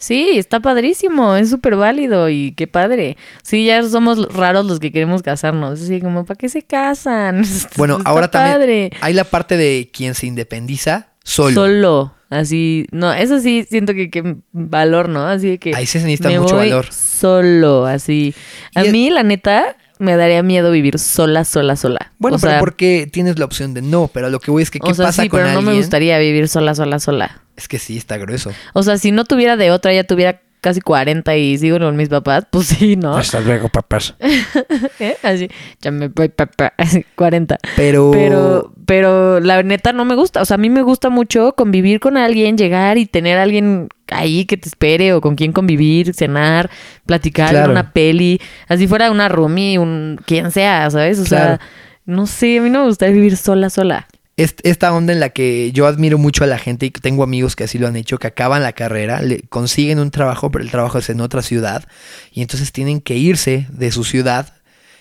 [0.03, 3.16] Sí, está padrísimo, es súper válido y qué padre.
[3.44, 5.81] Sí, ya somos raros los que queremos casarnos.
[5.81, 7.44] Así como, ¿para qué se casan?
[7.77, 11.54] Bueno, ahora también hay la parte de quien se independiza Solo.
[11.54, 12.14] Solo.
[12.30, 15.26] Así, no, eso sí siento que, que valor, ¿no?
[15.26, 15.74] Así que.
[15.76, 16.90] Ahí se necesita mucho valor.
[16.90, 18.35] Solo, así.
[18.74, 22.12] A mí, la neta, me daría miedo vivir sola, sola, sola.
[22.18, 24.90] Bueno, pero porque tienes la opción de no, pero lo que voy es que qué
[24.90, 27.42] o sea, pasa sí, pero no me gustaría vivir sola, sola, sola.
[27.56, 28.50] Es que sí, está grueso.
[28.72, 32.09] O sea, si no tuviera de otra, ya tuviera casi 40 y sigo con mis
[32.09, 33.16] papás, pues sí, ¿no?
[33.16, 34.14] Hasta luego, papás.
[35.01, 35.16] ¿Eh?
[35.22, 36.72] Así, ya me voy, papá,
[37.16, 37.59] 40.
[37.77, 38.11] Pero...
[38.12, 40.40] Pero, pero la neta no me gusta.
[40.40, 43.88] O sea, a mí me gusta mucho convivir con alguien, llegar y tener a alguien
[44.09, 46.70] ahí que te espere o con quien convivir, cenar,
[47.07, 51.18] platicar, una peli, así fuera una roomie, un quien sea, ¿sabes?
[51.18, 51.61] O sea,
[52.07, 54.07] no sé, a mí no me gustaría vivir sola, sola
[54.42, 57.64] esta onda en la que yo admiro mucho a la gente y tengo amigos que
[57.64, 60.98] así lo han hecho, que acaban la carrera, le consiguen un trabajo, pero el trabajo
[60.98, 61.85] es en otra ciudad
[62.31, 64.55] y entonces tienen que irse de su ciudad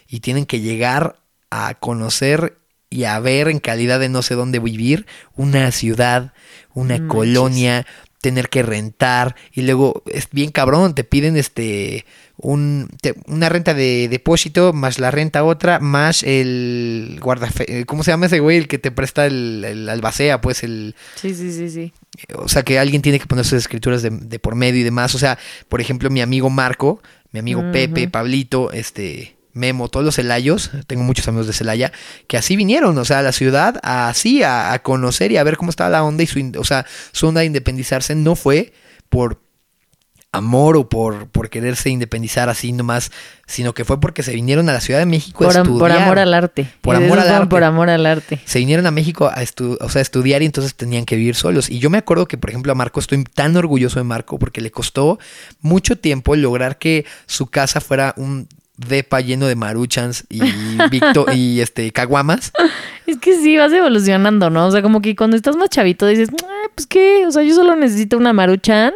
[0.07, 2.57] y tienen que llegar a conocer
[2.89, 6.33] y a ver en calidad de no sé dónde vivir una ciudad,
[6.73, 7.85] una colonia,
[8.21, 12.05] tener que rentar y luego es bien cabrón, te piden este
[12.37, 12.89] un,
[13.27, 18.27] una renta de depósito más la renta otra más el guardafe eh, ¿cómo se llama
[18.27, 18.57] ese güey?
[18.57, 20.95] El que te presta el, el albacea, pues el...
[21.15, 21.93] Sí, sí, sí, sí.
[22.35, 25.15] O sea que alguien tiene que poner sus escrituras de, de por medio y demás.
[25.15, 25.37] O sea,
[25.69, 31.03] por ejemplo, mi amigo Marco, mi amigo Pepe, Pablito, este Memo, todos los celayos, tengo
[31.03, 31.91] muchos amigos de Celaya,
[32.27, 35.69] que así vinieron, o sea, a la ciudad, así, a, conocer y a ver cómo
[35.69, 38.73] estaba la onda y su, o sea, su onda de independizarse no fue
[39.09, 39.39] por
[40.31, 43.11] amor o por, por quererse independizar así nomás,
[43.45, 45.79] sino que fue porque se vinieron a la Ciudad de México por, a estudiar.
[45.79, 46.67] Por amor al arte.
[46.79, 47.47] Por amor al arte.
[47.47, 48.39] Por amor al arte.
[48.45, 49.43] Se vinieron a México a,
[49.79, 51.69] o sea, estudiar y entonces tenían que vivir solos.
[51.69, 54.61] Y yo me acuerdo que, por ejemplo, a Marco estoy tan orgulloso de Marco porque
[54.61, 55.19] le costó
[55.59, 58.47] mucho tiempo lograr que su casa fuera un
[58.87, 60.41] depa lleno de maruchans y
[60.89, 62.51] Victor y este caguamas.
[63.07, 64.67] Es que sí, vas evolucionando, ¿no?
[64.67, 66.29] O sea, como que cuando estás más chavito dices,
[66.75, 68.93] pues qué, o sea, yo solo necesito una maruchan,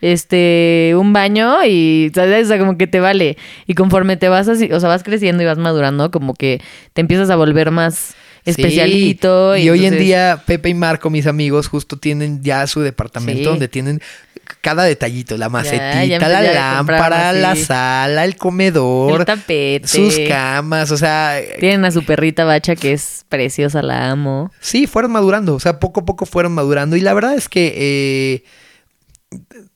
[0.00, 2.46] este, un baño y, ¿sabes?
[2.46, 3.36] O sea, como que te vale.
[3.66, 6.60] Y conforme te vas así, o sea, vas creciendo y vas madurando, como que
[6.92, 8.14] te empiezas a volver más
[8.44, 9.56] especialito.
[9.56, 13.68] y, hoy en día Pepe y Marco, mis amigos, justo tienen ya su departamento donde
[13.68, 14.00] tienen
[14.62, 20.96] cada detallito, la macetita, la lámpara, la sala, el comedor, el tapete, sus camas, o
[20.96, 24.52] sea, tienen a su perrita bacha que es preciosa, la amo.
[24.60, 27.74] Sí, fueron madurando, o sea, poco a poco fueron madurando y la verdad es que
[27.76, 28.44] eh,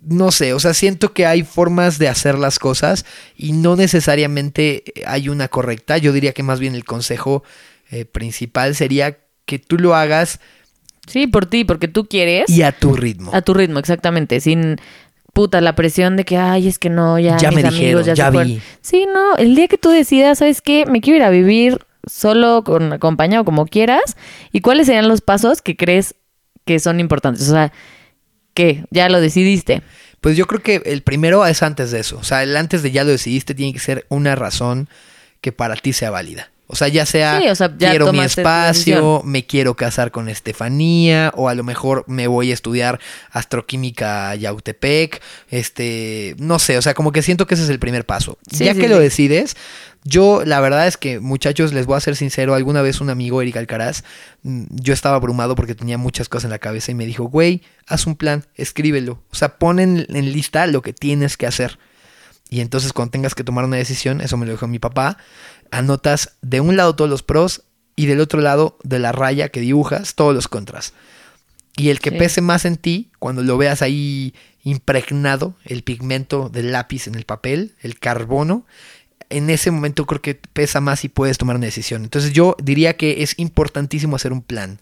[0.00, 3.04] no sé, o sea, siento que hay formas de hacer las cosas
[3.36, 5.98] y no necesariamente hay una correcta.
[5.98, 7.42] Yo diría que más bien el consejo
[7.90, 10.38] eh, principal sería que tú lo hagas
[11.06, 12.48] Sí, por ti, porque tú quieres.
[12.50, 13.30] Y a tu ritmo.
[13.34, 14.40] A tu ritmo, exactamente.
[14.40, 14.76] Sin
[15.32, 18.30] puta la presión de que, ay, es que no, ya, ya me dijeron, ya, ya
[18.30, 18.60] vi.
[18.80, 20.86] Sí, no, el día que tú decidas, ¿sabes qué?
[20.86, 24.16] Me quiero ir a vivir solo, con acompañado, como quieras.
[24.52, 26.14] ¿Y cuáles serían los pasos que crees
[26.64, 27.48] que son importantes?
[27.48, 27.72] O sea,
[28.54, 28.84] ¿qué?
[28.90, 29.82] ¿Ya lo decidiste?
[30.20, 32.16] Pues yo creo que el primero es antes de eso.
[32.18, 34.88] O sea, el antes de ya lo decidiste tiene que ser una razón
[35.40, 36.50] que para ti sea válida.
[36.68, 37.40] O sea, ya sea,
[37.78, 42.54] quiero mi espacio, me quiero casar con Estefanía, o a lo mejor me voy a
[42.54, 42.98] estudiar
[43.30, 47.78] astroquímica a Yautepec, este, no sé, o sea, como que siento que ese es el
[47.78, 48.38] primer paso.
[48.50, 49.56] ya que lo decides,
[50.02, 53.42] yo la verdad es que, muchachos, les voy a ser sincero, alguna vez un amigo,
[53.42, 54.02] Eric Alcaraz,
[54.42, 57.62] mm, yo estaba abrumado porque tenía muchas cosas en la cabeza y me dijo, güey,
[57.86, 61.78] haz un plan, escríbelo, o sea, pon en, en lista lo que tienes que hacer.
[62.48, 65.18] Y entonces cuando tengas que tomar una decisión, eso me lo dijo mi papá,
[65.70, 67.62] anotas de un lado todos los pros
[67.96, 70.92] y del otro lado de la raya que dibujas todos los contras.
[71.76, 76.72] Y el que pese más en ti, cuando lo veas ahí impregnado, el pigmento del
[76.72, 78.64] lápiz en el papel, el carbono,
[79.28, 82.04] en ese momento creo que pesa más y puedes tomar una decisión.
[82.04, 84.80] Entonces yo diría que es importantísimo hacer un plan.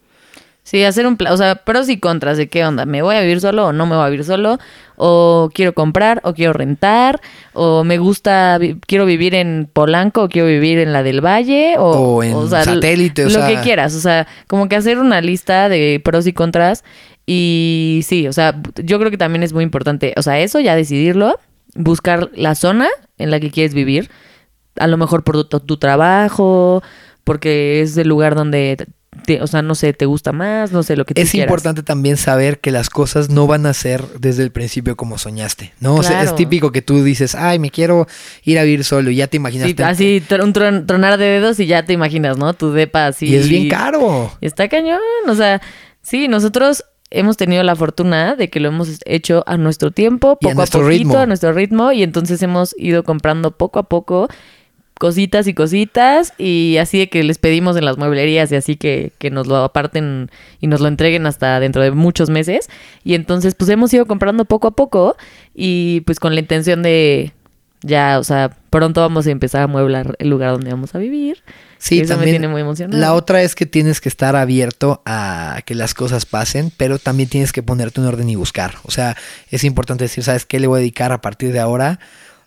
[0.65, 3.21] Sí, hacer un plan, o sea, pros y contras de qué onda, me voy a
[3.21, 4.59] vivir solo o no me voy a vivir solo,
[4.97, 7.21] o quiero comprar o quiero rentar,
[7.53, 12.23] o me gusta, quiero vivir en Polanco o quiero vivir en la del Valle, o,
[12.23, 16.27] en satélite, o lo que quieras, o sea, como que hacer una lista de pros
[16.27, 16.83] y contras.
[17.27, 20.75] Y sí, o sea, yo creo que también es muy importante, o sea, eso ya
[20.77, 21.39] decidirlo,
[21.75, 24.11] buscar la zona en la que quieres vivir,
[24.79, 26.83] a lo mejor por tu, tu trabajo,
[27.23, 28.87] porque es el lugar donde
[29.41, 32.17] o sea, no sé, te gusta más, no sé lo que tú Es importante también
[32.17, 35.95] saber que las cosas no van a ser desde el principio como soñaste, ¿no?
[35.97, 38.07] O sea, es típico que tú dices, ay, me quiero
[38.45, 39.69] ir a vivir solo y ya te imaginas.
[39.69, 42.53] Sí, así, un tronar de dedos y ya te imaginas, ¿no?
[42.55, 43.27] Tu depa así.
[43.27, 44.33] Y es bien caro.
[44.41, 45.61] Está cañón, o sea,
[46.03, 50.61] sí, nosotros hemos tenido la fortuna de que lo hemos hecho a nuestro tiempo, poco
[50.61, 54.29] a, a poquito, a nuestro ritmo, y entonces hemos ido comprando poco a poco
[54.99, 59.13] cositas y cositas y así de que les pedimos en las mueblerías y así que,
[59.19, 60.31] que, nos lo aparten
[60.61, 62.69] y nos lo entreguen hasta dentro de muchos meses.
[63.03, 65.17] Y entonces pues hemos ido comprando poco a poco
[65.55, 67.33] y pues con la intención de
[67.85, 71.45] ya, o sea, pronto vamos a empezar a mueblar el lugar donde vamos a vivir.
[71.77, 72.29] Sí, Eso también.
[72.29, 72.99] Me tiene muy emocionado.
[72.99, 77.29] La otra es que tienes que estar abierto a que las cosas pasen, pero también
[77.29, 78.77] tienes que ponerte en orden y buscar.
[78.85, 79.17] O sea,
[79.51, 82.01] es importante decir, ¿sabes qué le voy a dedicar a partir de ahora?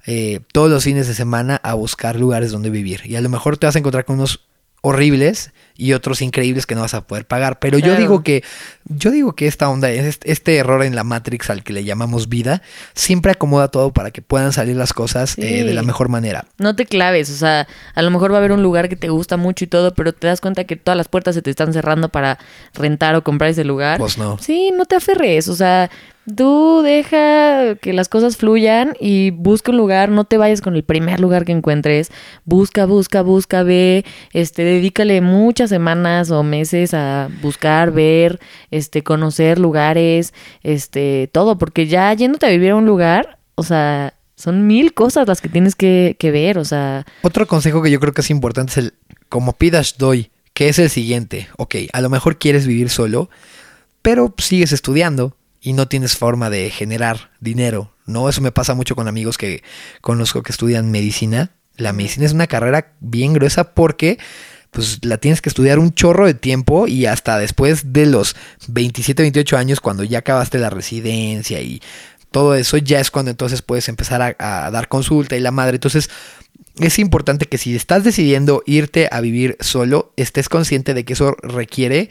[0.08, 3.02] Eh, todos los fines de semana a buscar lugares donde vivir.
[3.06, 4.48] Y a lo mejor te vas a encontrar con unos
[4.82, 7.60] horribles y otros increíbles que no vas a poder pagar.
[7.60, 8.44] Pero yo digo que,
[8.86, 12.62] yo digo que esta onda, este error en la Matrix al que le llamamos vida,
[12.94, 16.46] siempre acomoda todo para que puedan salir las cosas eh, de la mejor manera.
[16.58, 19.10] No te claves, o sea, a lo mejor va a haber un lugar que te
[19.10, 21.74] gusta mucho y todo, pero te das cuenta que todas las puertas se te están
[21.74, 22.40] cerrando para
[22.74, 24.00] rentar o comprar ese lugar.
[24.00, 24.38] Pues no.
[24.40, 25.90] Sí, no te aferres, o sea,
[26.36, 30.84] Tú deja que las cosas fluyan y busca un lugar, no te vayas con el
[30.84, 32.12] primer lugar que encuentres,
[32.44, 38.40] busca, busca, busca, ve, este, dedícale muchas semanas o meses a buscar, ver,
[38.72, 44.14] este, conocer lugares, este, todo, porque ya yéndote a vivir a un lugar, o sea,
[44.36, 47.06] son mil cosas las que tienes que, que ver, o sea.
[47.24, 48.94] Otro consejo que yo creo que es importante es el,
[49.30, 53.30] como pidas doy, que es el siguiente, ok, a lo mejor quieres vivir solo,
[54.02, 58.30] pero sigues estudiando y no tienes forma de generar dinero, ¿no?
[58.30, 59.64] Eso me pasa mucho con amigos que
[60.02, 61.52] conozco que estudian medicina.
[61.76, 64.18] La medicina es una carrera bien gruesa porque
[64.72, 68.36] pues la tienes que estudiar un chorro de tiempo y hasta después de los
[68.68, 71.82] 27, 28 años, cuando ya acabaste la residencia y
[72.32, 75.76] todo eso, ya es cuando entonces puedes empezar a, dar consulta y la madre.
[75.76, 76.10] Entonces,
[76.80, 81.36] es importante que si estás decidiendo irte a vivir solo, estés consciente de que eso
[81.42, 82.10] requiere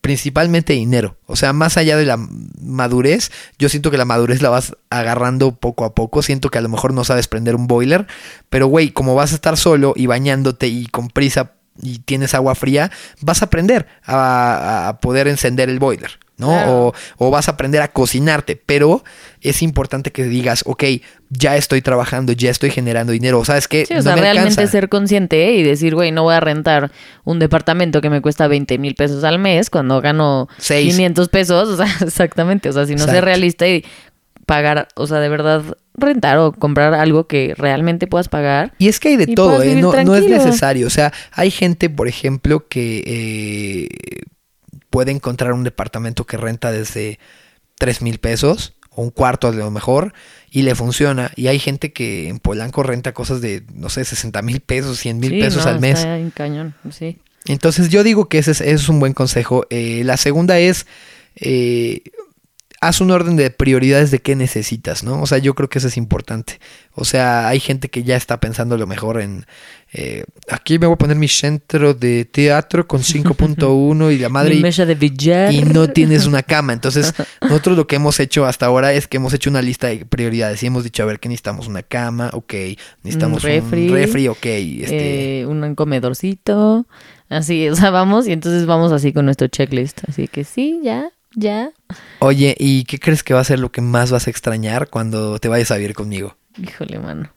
[0.00, 1.16] principalmente dinero.
[1.26, 2.18] O sea, más allá de la
[2.60, 6.22] madurez, yo siento que la madurez la vas agarrando poco a poco.
[6.22, 8.06] Siento que a lo mejor no sabes prender un boiler,
[8.48, 12.54] pero güey, como vas a estar solo y bañándote y con prisa y tienes agua
[12.54, 16.92] fría, vas a aprender a, poder encender el boiler, ¿no?
[17.18, 19.04] O, vas a aprender a cocinarte, pero
[19.40, 20.84] es importante que digas, ok,
[21.30, 23.86] ya estoy trabajando, ya estoy generando dinero, ¿sabes qué?
[23.86, 26.90] Sí, o sea, realmente ser consciente y decir, güey, no voy a rentar
[27.24, 31.76] un departamento que me cuesta 20 mil pesos al mes cuando gano 500 pesos, o
[31.76, 33.84] sea, exactamente, o sea, si no ser realista y
[34.48, 38.72] pagar, o sea, de verdad rentar o comprar algo que realmente puedas pagar.
[38.78, 39.74] Y es que hay de todo, ¿eh?
[39.76, 40.86] no, no, es necesario.
[40.86, 44.22] O sea, hay gente, por ejemplo, que eh,
[44.88, 47.18] puede encontrar un departamento que renta desde
[47.78, 50.14] 3 mil pesos o un cuarto a lo mejor
[50.50, 51.30] y le funciona.
[51.36, 55.20] Y hay gente que en Polanco renta cosas de, no sé, 60 mil pesos, 100
[55.20, 55.98] mil pesos al mes.
[55.98, 57.18] Está en cañón, sí.
[57.44, 59.66] Entonces yo digo que ese es, un buen consejo.
[59.68, 60.86] Eh, la segunda es...
[61.36, 62.00] Eh,
[62.80, 65.20] haz un orden de prioridades de qué necesitas, ¿no?
[65.20, 66.60] O sea, yo creo que eso es importante.
[66.94, 69.46] O sea, hay gente que ya está pensando lo mejor en,
[69.92, 74.54] eh, aquí me voy a poner mi centro de teatro con 5.1 y la madre...
[74.54, 75.52] Mi de billar.
[75.52, 76.72] Y no tienes una cama.
[76.72, 80.04] Entonces, nosotros lo que hemos hecho hasta ahora es que hemos hecho una lista de
[80.04, 82.54] prioridades y hemos dicho, a ver, que necesitamos una cama, ok,
[83.02, 84.46] necesitamos un refri, un refri ok.
[84.46, 85.40] Este...
[85.40, 86.86] Eh, un comedorcito,
[87.28, 90.00] así, o sea, vamos y entonces vamos así con nuestro checklist.
[90.08, 91.70] Así que sí, ya, ya.
[92.18, 95.38] Oye, ¿y qué crees que va a ser lo que más vas a extrañar cuando
[95.38, 96.36] te vayas a vivir conmigo?
[96.60, 97.30] Híjole, mano.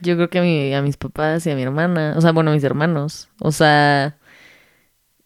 [0.00, 2.50] Yo creo que a, mi, a mis papás y a mi hermana, o sea, bueno,
[2.50, 3.28] a mis hermanos.
[3.38, 4.16] O sea,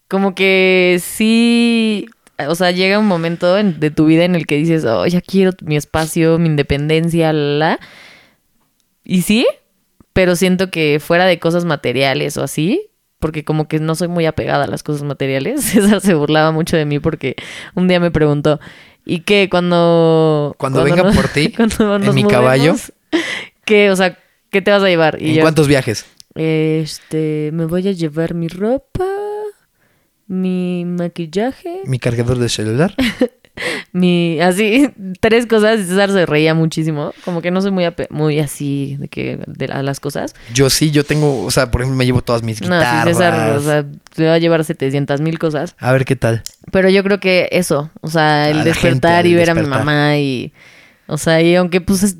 [0.07, 4.85] como que sí, o sea, llega un momento de tu vida en el que dices,
[4.85, 7.79] oh, ya quiero mi espacio, mi independencia, la,
[9.03, 9.47] Y sí,
[10.13, 12.89] pero siento que fuera de cosas materiales o así,
[13.25, 15.63] porque como que no soy muy apegada a las cosas materiales.
[15.65, 17.35] César se burlaba mucho de mí porque
[17.73, 18.59] un día me preguntó,
[19.03, 19.49] ¿y qué?
[19.49, 20.53] Cuando...
[20.59, 22.75] Cuando, venga por ti, en mi caballo.
[23.65, 23.89] ¿Qué?
[23.89, 24.15] O sea,
[24.51, 25.17] ¿Qué te vas a llevar?
[25.19, 26.05] ¿En cuántos viajes?
[26.35, 29.07] Este, me voy a llevar mi ropa,
[30.27, 31.81] mi maquillaje.
[31.85, 32.93] Mi cargador de celular.
[33.91, 34.89] Mi, así,
[35.19, 35.79] tres cosas.
[35.79, 37.13] Y César se reía muchísimo.
[37.23, 40.35] Como que no soy muy, muy así de que de las cosas.
[40.53, 43.05] Yo sí, yo tengo, o sea, por ejemplo, me llevo todas mis guitarras.
[43.05, 43.85] No, sí, César, o sea,
[44.17, 45.75] me va a llevar 700 mil cosas.
[45.79, 46.43] A ver qué tal.
[46.71, 50.53] Pero yo creo que eso, o sea, el despertar y ver a mi mamá y,
[51.07, 52.17] o sea, y aunque pues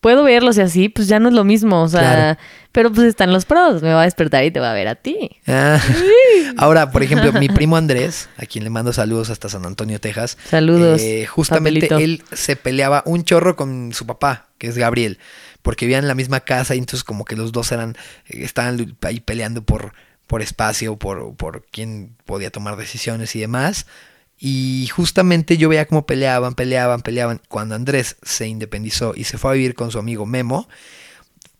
[0.00, 2.38] puedo verlos y así, pues ya no es lo mismo, o sea,
[2.72, 4.94] pero pues están los pros, me va a despertar y te va a ver a
[4.94, 5.30] ti.
[5.46, 5.80] Ah.
[6.56, 10.38] Ahora, por ejemplo, mi primo Andrés, a quien le mando saludos hasta San Antonio, Texas.
[10.48, 11.00] Saludos.
[11.00, 15.18] Eh, justamente él se peleaba un chorro con su papá, que es Gabriel,
[15.62, 17.96] porque vivían en la misma casa y entonces como que los dos eran,
[18.26, 19.92] eh, estaban ahí peleando por,
[20.26, 23.86] por espacio, por, por quién podía tomar decisiones y demás.
[24.40, 27.40] Y justamente yo veía cómo peleaban, peleaban, peleaban.
[27.48, 30.68] Cuando Andrés se independizó y se fue a vivir con su amigo Memo,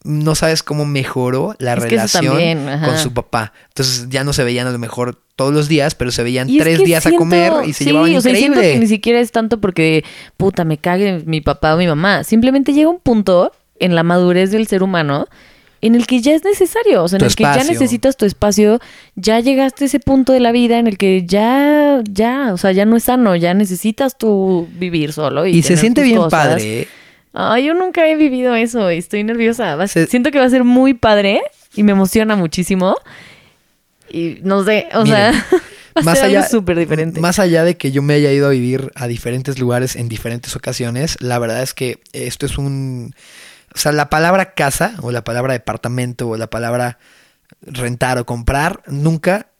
[0.04, 2.36] no sabes cómo mejoró la relación
[2.84, 3.52] con su papá.
[3.68, 6.84] Entonces ya no se veían a lo mejor todos los días, pero se veían tres
[6.84, 8.72] días a comer y se llevaban o sea, increíble.
[8.72, 10.04] que ni siquiera es tanto porque,
[10.36, 12.22] puta, me cague mi papá o mi mamá.
[12.22, 15.26] Simplemente llega un punto en la madurez del ser humano
[15.80, 18.80] en el que ya es necesario, o sea, en el que ya necesitas tu espacio,
[19.14, 22.72] ya llegaste a ese punto de la vida en el que ya, ya, o sea,
[22.72, 25.46] ya no es sano, ya necesitas tú vivir solo.
[25.46, 26.88] Y, y se siente bien padre.
[27.32, 29.86] Ay, yo nunca he vivido eso y estoy nerviosa.
[29.86, 31.40] Siento que va a ser muy padre
[31.74, 32.96] y me emociona muchísimo.
[34.10, 35.32] Y no sé, o sea,
[36.02, 37.20] más allá, súper diferente.
[37.20, 40.56] Más allá de que yo me haya ido a vivir a diferentes lugares en diferentes
[40.56, 43.14] ocasiones, la verdad es que esto es un
[43.90, 46.98] sea, la palabra casa o la palabra departamento o la palabra
[47.62, 49.50] rentar o comprar nunca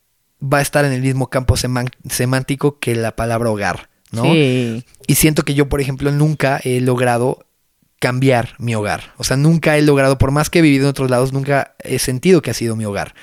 [0.42, 4.24] va a estar en el mismo campo semántico que la palabra hogar, ¿no?
[4.26, 7.46] Y siento que yo, por ejemplo, nunca he logrado
[7.98, 9.12] cambiar mi hogar.
[9.16, 11.98] O sea, nunca he logrado, por más que he vivido en otros lados, nunca he
[11.98, 13.14] sentido que ha sido mi hogar.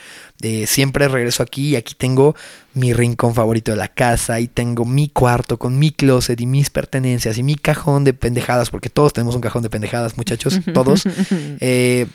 [0.41, 2.36] Eh, siempre regreso aquí y aquí tengo
[2.73, 6.69] mi rincón favorito de la casa y tengo mi cuarto con mi closet y mis
[6.69, 11.03] pertenencias y mi cajón de pendejadas, porque todos tenemos un cajón de pendejadas, muchachos, todos.
[11.59, 12.07] Eh,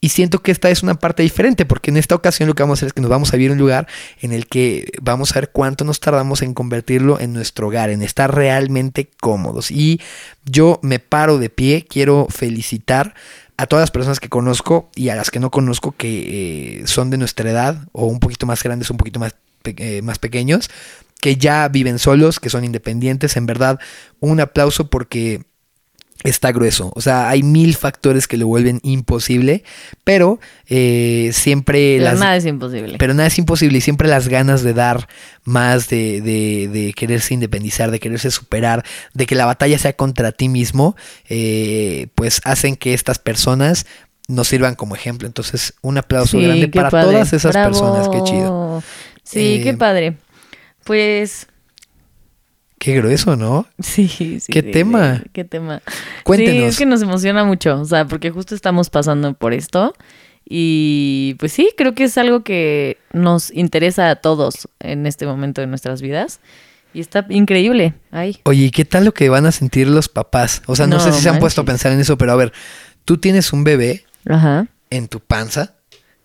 [0.00, 2.78] y siento que esta es una parte diferente, porque en esta ocasión lo que vamos
[2.78, 3.86] a hacer es que nos vamos a vivir en un lugar
[4.20, 8.02] en el que vamos a ver cuánto nos tardamos en convertirlo en nuestro hogar, en
[8.02, 9.70] estar realmente cómodos.
[9.70, 10.00] Y
[10.46, 13.14] yo me paro de pie, quiero felicitar
[13.58, 17.10] a todas las personas que conozco y a las que no conozco que eh, son
[17.10, 19.34] de nuestra edad o un poquito más grandes, un poquito más,
[19.64, 20.70] eh, más pequeños,
[21.20, 23.36] que ya viven solos, que son independientes.
[23.36, 23.78] En verdad,
[24.18, 25.42] un aplauso porque
[26.24, 26.92] está grueso.
[26.94, 29.64] O sea, hay mil factores que lo vuelven imposible,
[30.04, 31.98] pero eh, siempre...
[31.98, 32.96] Pero nada es imposible.
[32.98, 35.08] Pero nada es imposible y siempre las ganas de dar
[35.44, 40.32] más, de, de, de quererse independizar, de quererse superar, de que la batalla sea contra
[40.32, 40.96] ti mismo,
[41.28, 43.86] eh, pues hacen que estas personas
[44.28, 45.26] nos sirvan como ejemplo.
[45.26, 48.08] Entonces, un aplauso grande para todas esas personas.
[48.08, 48.82] Qué chido.
[49.24, 50.16] Sí, qué eh, padre.
[50.84, 51.46] Pues
[52.80, 53.66] Qué grueso, ¿no?
[53.78, 54.40] Sí, sí.
[54.48, 55.22] ¿Qué tema?
[55.34, 55.82] ¿Qué tema?
[56.24, 56.62] Cuéntenos.
[56.62, 59.94] Sí, es que nos emociona mucho, o sea, porque justo estamos pasando por esto.
[60.48, 65.60] Y pues sí, creo que es algo que nos interesa a todos en este momento
[65.60, 66.40] de nuestras vidas.
[66.94, 67.92] Y está increíble.
[68.12, 68.38] Ay.
[68.44, 70.62] Oye, qué tal lo que van a sentir los papás?
[70.64, 72.50] O sea, no, sé si se han puesto a pensar en eso, pero a ver,
[73.04, 74.06] tú tienes un bebé
[74.88, 75.74] en tu panza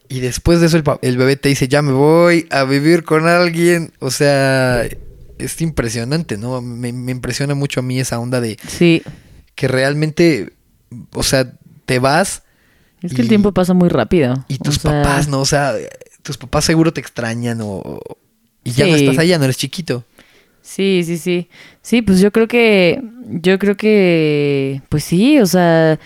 [0.07, 3.27] y después de eso el, el, bebé te dice, ya me voy a vivir con
[3.27, 3.91] alguien.
[3.99, 4.83] O sea,
[5.37, 6.61] es impresionante, ¿no?
[6.61, 8.57] Me, impresiona mucho a mí esa onda de...
[8.67, 9.01] Sí.
[9.55, 10.53] Que realmente,
[11.13, 11.53] o sea,
[11.85, 12.43] te vas...
[13.01, 14.45] Es que el tiempo pasa muy rápido.
[14.47, 15.39] Y tus papás, ¿no?
[15.39, 15.73] O sea,
[16.23, 17.99] tus papás seguro te extrañan o...
[18.63, 20.03] Y ya no estás allá, no eres chiquito.
[20.63, 21.49] Sí, sí, sí.
[21.83, 25.99] Sí, pues yo creo que, yo creo que, pues sí, o sea,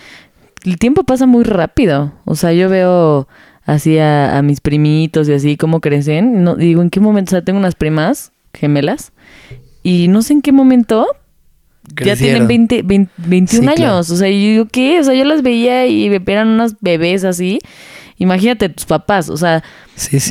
[0.66, 2.14] el tiempo pasa muy rápido.
[2.26, 3.30] O sea, yo veo
[3.64, 6.44] así a, mis primitos y así cómo crecen.
[6.44, 7.30] No, digo, ¿en qué momento?
[7.30, 9.12] O sea, tengo unas primas gemelas
[9.84, 11.08] y no sé en qué momento
[12.04, 14.10] ya tienen 20, 21 años.
[14.12, 15.00] O sea, yo digo, ¿qué?
[15.00, 17.60] O sea, yo las veía y eran unas bebés así.
[18.20, 19.64] Imagínate tus papás, o sea,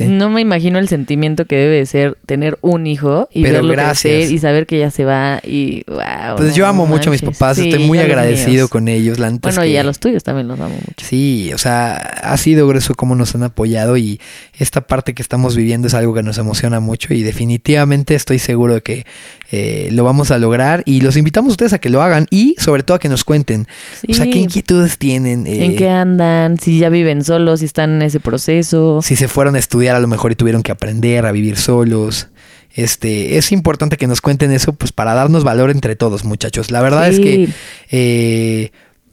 [0.06, 4.38] no me imagino el sentimiento que debe ser tener un hijo y verlo crecer y
[4.38, 6.36] saber que ya se va y wow.
[6.36, 9.18] Pues yo amo mucho a mis papás, estoy muy agradecido con ellos.
[9.40, 11.02] bueno, y a los tuyos también los amo mucho.
[11.02, 14.20] Sí, o sea, ha sido grueso cómo nos han apoyado y
[14.58, 18.74] esta parte que estamos viviendo es algo que nos emociona mucho y definitivamente estoy seguro
[18.74, 19.06] de que
[19.50, 22.54] eh, lo vamos a lograr y los invitamos a ustedes a que lo hagan y
[22.58, 23.66] sobre todo a que nos cuenten.
[24.06, 25.46] O sea, qué inquietudes tienen.
[25.46, 26.58] ¿En qué andan?
[26.58, 29.00] Si ya viven solos, si están en ese proceso.
[29.02, 32.28] Si se fueron a estudiar a lo mejor y tuvieron que aprender a vivir solos.
[32.74, 36.70] Este, es importante que nos cuenten eso, pues para darnos valor entre todos, muchachos.
[36.70, 37.48] La verdad es que
[37.90, 38.70] eh,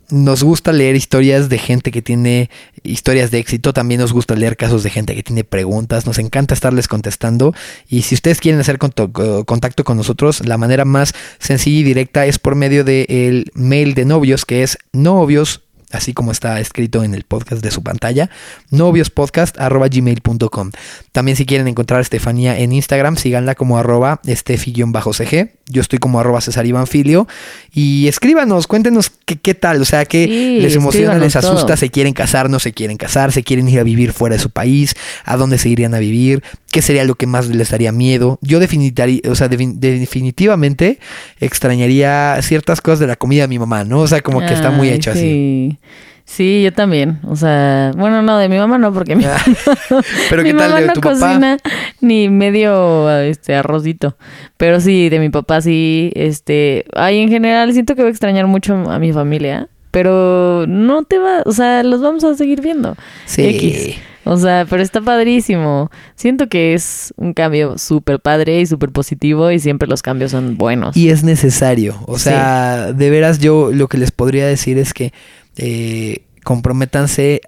[0.09, 2.49] nos gusta leer historias de gente que tiene
[2.83, 6.53] historias de éxito, también nos gusta leer casos de gente que tiene preguntas, nos encanta
[6.53, 7.53] estarles contestando
[7.89, 12.37] y si ustedes quieren hacer contacto con nosotros, la manera más sencilla y directa es
[12.37, 17.23] por medio del mail de novios que es novios así como está escrito en el
[17.23, 18.29] podcast de su pantalla,
[18.71, 20.71] noviospodcast.gmail.com.
[21.11, 25.51] También si quieren encontrar a Estefanía en Instagram, síganla como arroba estefi-cg.
[25.67, 27.27] Yo estoy como arroba Cesar Iván Filio.
[27.73, 32.49] Y escríbanos, cuéntenos qué, tal, o sea, qué les emociona, les asusta, se quieren casar,
[32.49, 35.57] no se quieren casar, se quieren ir a vivir fuera de su país, a dónde
[35.57, 36.43] se irían a vivir,
[36.75, 38.37] qué sería lo que más les daría miedo.
[38.41, 40.99] Yo o sea, definitivamente
[41.39, 44.01] extrañaría ciertas cosas de la comida de mi mamá, ¿no?
[44.01, 45.79] O sea, como que está muy hecho así.
[46.25, 47.19] Sí, yo también.
[47.23, 49.37] O sea, bueno, no, de mi mamá no, porque mi, ah.
[50.29, 51.57] Pero ¿qué tal mamá de no tu cocina
[52.01, 54.17] ni medio este arrocito.
[54.57, 58.47] Pero sí, de mi papá sí, este, ay, en general siento que voy a extrañar
[58.47, 62.97] mucho a mi familia, pero no te va, o sea, los vamos a seguir viendo.
[63.25, 63.95] Sí.
[64.25, 65.89] O sea, pero está padrísimo.
[66.15, 70.57] Siento que es un cambio súper padre y súper positivo y siempre los cambios son
[70.57, 70.97] buenos.
[70.97, 71.95] Y es necesario.
[72.07, 75.13] O sea, de veras yo lo que les podría decir es que
[75.55, 77.39] eh, comprométanse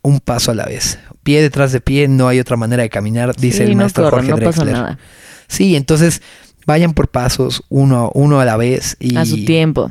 [0.00, 0.98] un paso a la vez.
[1.22, 4.30] Pie detrás de pie, no hay otra manera de caminar, dice el maestro no Jorge
[4.30, 4.98] no pasa nada.
[5.48, 6.22] Sí, entonces
[6.64, 8.96] vayan por pasos, uno, uno a la vez.
[9.00, 9.90] Y, a su tiempo.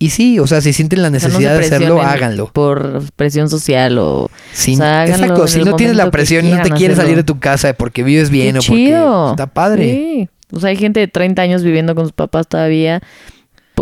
[0.00, 2.50] Y sí, o sea, si sienten la necesidad de hacerlo, háganlo.
[2.52, 4.30] Por presión social o...
[4.52, 7.72] Sí, exacto, si no tienes la presión y no te quieres salir de tu casa
[7.74, 8.94] porque vives bien o porque
[9.30, 9.84] está padre.
[9.92, 10.28] Sí.
[10.52, 13.02] O sea, hay gente de 30 años viviendo con sus papás todavía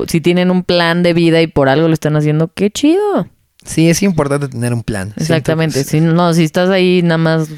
[0.06, 3.28] si tienen un plan de vida y por algo lo están haciendo, qué chido.
[3.64, 5.12] Sí, es importante tener un plan.
[5.16, 5.82] Exactamente.
[5.84, 7.48] Si no, si estás ahí nada más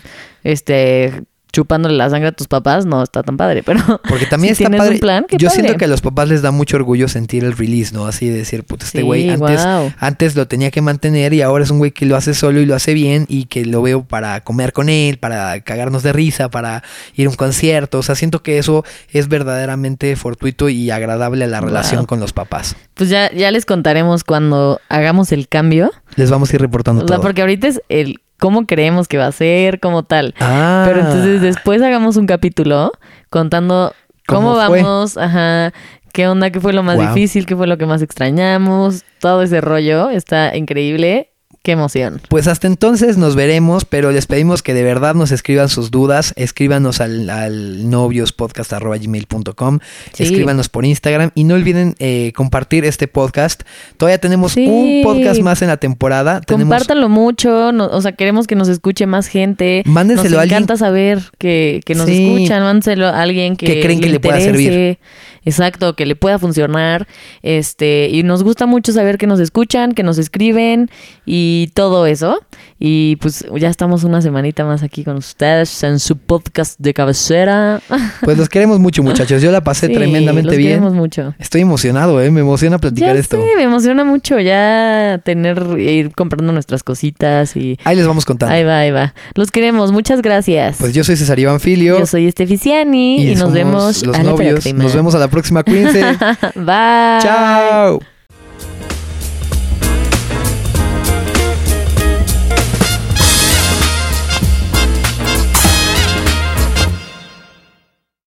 [0.45, 4.71] este chupándole la sangre a tus papás, no está tan padre, pero porque también está
[4.71, 5.01] padre.
[5.39, 8.07] yo siento que a los papás les da mucho orgullo sentir el release, ¿no?
[8.07, 9.61] Así de decir, puta, este güey antes,
[9.99, 12.67] antes lo tenía que mantener y ahora es un güey que lo hace solo y
[12.67, 16.51] lo hace bien y que lo veo para comer con él, para cagarnos de risa,
[16.51, 16.83] para
[17.15, 21.49] ir a un concierto, o sea, siento que eso es verdaderamente fortuito y agradable a
[21.49, 22.77] la relación con los papás.
[22.95, 25.91] Pues ya ya les contaremos cuando hagamos el cambio.
[26.17, 29.27] Les vamos a ir reportando o sea, porque ahorita es el cómo creemos que va
[29.27, 30.35] a ser, como tal.
[30.41, 30.85] Ah.
[30.87, 32.93] Pero entonces después hagamos un capítulo
[33.31, 33.93] contando
[34.27, 35.73] cómo, vamos, ajá,
[36.13, 39.61] qué onda, qué fue lo más difícil, qué fue lo que más extrañamos, todo ese
[39.61, 41.33] rollo está increíble
[41.69, 42.23] Qué emoción.
[42.31, 46.33] Pues hasta entonces nos veremos, pero les pedimos que de verdad nos escriban sus dudas,
[46.37, 49.81] escríbanos al, al noviospodcast.gmail.com,
[50.17, 53.65] escríbanos por Instagram y no olviden eh, compartir este podcast.
[53.99, 56.41] Todavía tenemos un podcast más en la temporada.
[56.49, 59.83] Compártanlo mucho, o sea, queremos que nos escuche más gente.
[59.85, 64.09] Mándenselo nos encanta saber que, que nos escuchan, mándenselo a alguien que, que creen que
[64.09, 64.99] le pueda servir.
[65.45, 67.07] Exacto, que le pueda funcionar.
[67.43, 70.91] Este, y nos gusta mucho saber que nos escuchan, que nos escriben
[71.27, 72.41] y todo eso.
[72.81, 77.81] Y pues ya estamos una semanita más aquí con ustedes en su podcast de cabecera.
[78.23, 79.41] Pues los queremos mucho, muchachos.
[79.41, 80.71] Yo la pasé tremendamente bien.
[80.73, 81.35] Queremos mucho.
[81.39, 83.37] Estoy emocionado, eh, me emociona platicar esto.
[83.37, 88.55] Sí, me emociona mucho ya tener ir comprando nuestras cositas y Ahí les vamos contando.
[88.55, 89.15] Ahí va, ahí va.
[89.35, 90.77] Los queremos, muchas gracias.
[90.79, 91.99] Pues yo soy César Iván Filio.
[91.99, 94.73] Yo soy Esteficiani y, nos vemos los novios.
[94.75, 96.01] nos vemos a la próxima, cuídense.
[96.55, 97.21] Bye.
[97.21, 98.18] Chao.